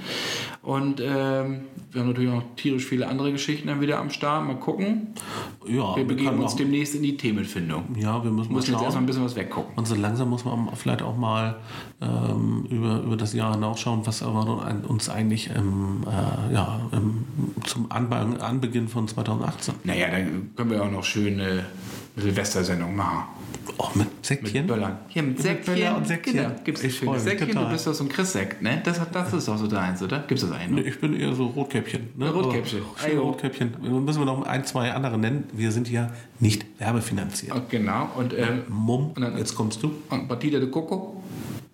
[0.61, 4.45] Und ähm, wir haben natürlich auch tierisch viele andere Geschichten dann wieder am Start.
[4.47, 5.07] Mal gucken.
[5.67, 7.95] Ja, wir begeben uns demnächst in die Themenfindung.
[7.97, 9.73] Ja, wir müssen, müssen jetzt erstmal ein bisschen was weggucken.
[9.75, 11.57] Und so langsam muss man vielleicht auch mal
[12.01, 17.25] ähm, über, über das Jahr hinausschauen, was aber uns eigentlich im, äh, ja, im,
[17.65, 19.75] zum Anbeginn, Anbeginn von 2018.
[19.83, 21.65] Naja, dann können wir auch noch schöne
[22.15, 23.23] Silvestersendung machen.
[23.77, 24.65] Auch mit Säckchen?
[24.65, 24.97] Mit Böllern.
[25.07, 25.73] Hier mit Säckchen.
[25.73, 26.33] Böller und Säckchen.
[26.33, 26.51] Genau.
[26.63, 27.47] Gibt es schöne Säckchen?
[27.47, 27.65] Total.
[27.65, 28.81] Du bist doch so ein Chris-Sekt, ne?
[28.83, 30.19] Das, das ist doch so deins, oder?
[30.19, 30.75] Gibt es das einen?
[30.75, 32.09] Nee, ich bin eher so Rotkäppchen.
[32.15, 32.29] Ne?
[32.29, 32.81] Rotkäppchen.
[32.81, 33.75] Oh, Rotkäppchen.
[34.05, 35.45] Müssen wir noch ein, zwei andere nennen.
[35.53, 37.55] Wir sind ja nicht werbefinanziert.
[37.55, 38.09] Und genau.
[38.15, 39.91] Und, ähm, Mumm, und dann, jetzt kommst du.
[40.09, 41.23] Und Batida de Coco?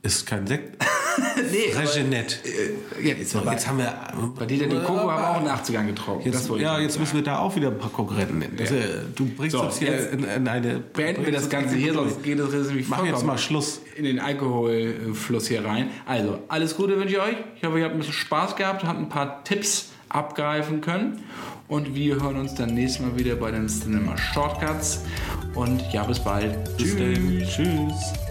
[0.02, 0.82] Ist kein Sekt.
[1.52, 2.36] nee, Regenette.
[2.48, 3.94] Äh, jetzt, jetzt haben wir.
[4.38, 6.32] Bei dir den Coco haben wir auch in den 80ern getrunken.
[6.32, 8.58] Jetzt, ja, jetzt müssen wir da auch wieder ein paar Konkurrenten nennen.
[8.60, 8.76] Also,
[9.16, 10.80] du bringst so, uns hier in, in, eine.
[10.80, 13.82] Beenden wir das Ganze hier, sonst geht es nämlich Mach jetzt mal Schluss.
[13.96, 15.90] In den Alkoholfluss hier rein.
[16.06, 17.36] Also, alles Gute wünsche ich euch.
[17.58, 21.24] Ich hoffe, ihr habt ein bisschen Spaß gehabt, habt ein paar Tipps abgreifen können.
[21.68, 25.04] Und wir hören uns dann nächstes Mal wieder bei den Cinema Shortcuts.
[25.54, 26.78] Und ja, bis bald.
[26.78, 27.50] Bis Tschüss.
[27.50, 28.29] Tschüss.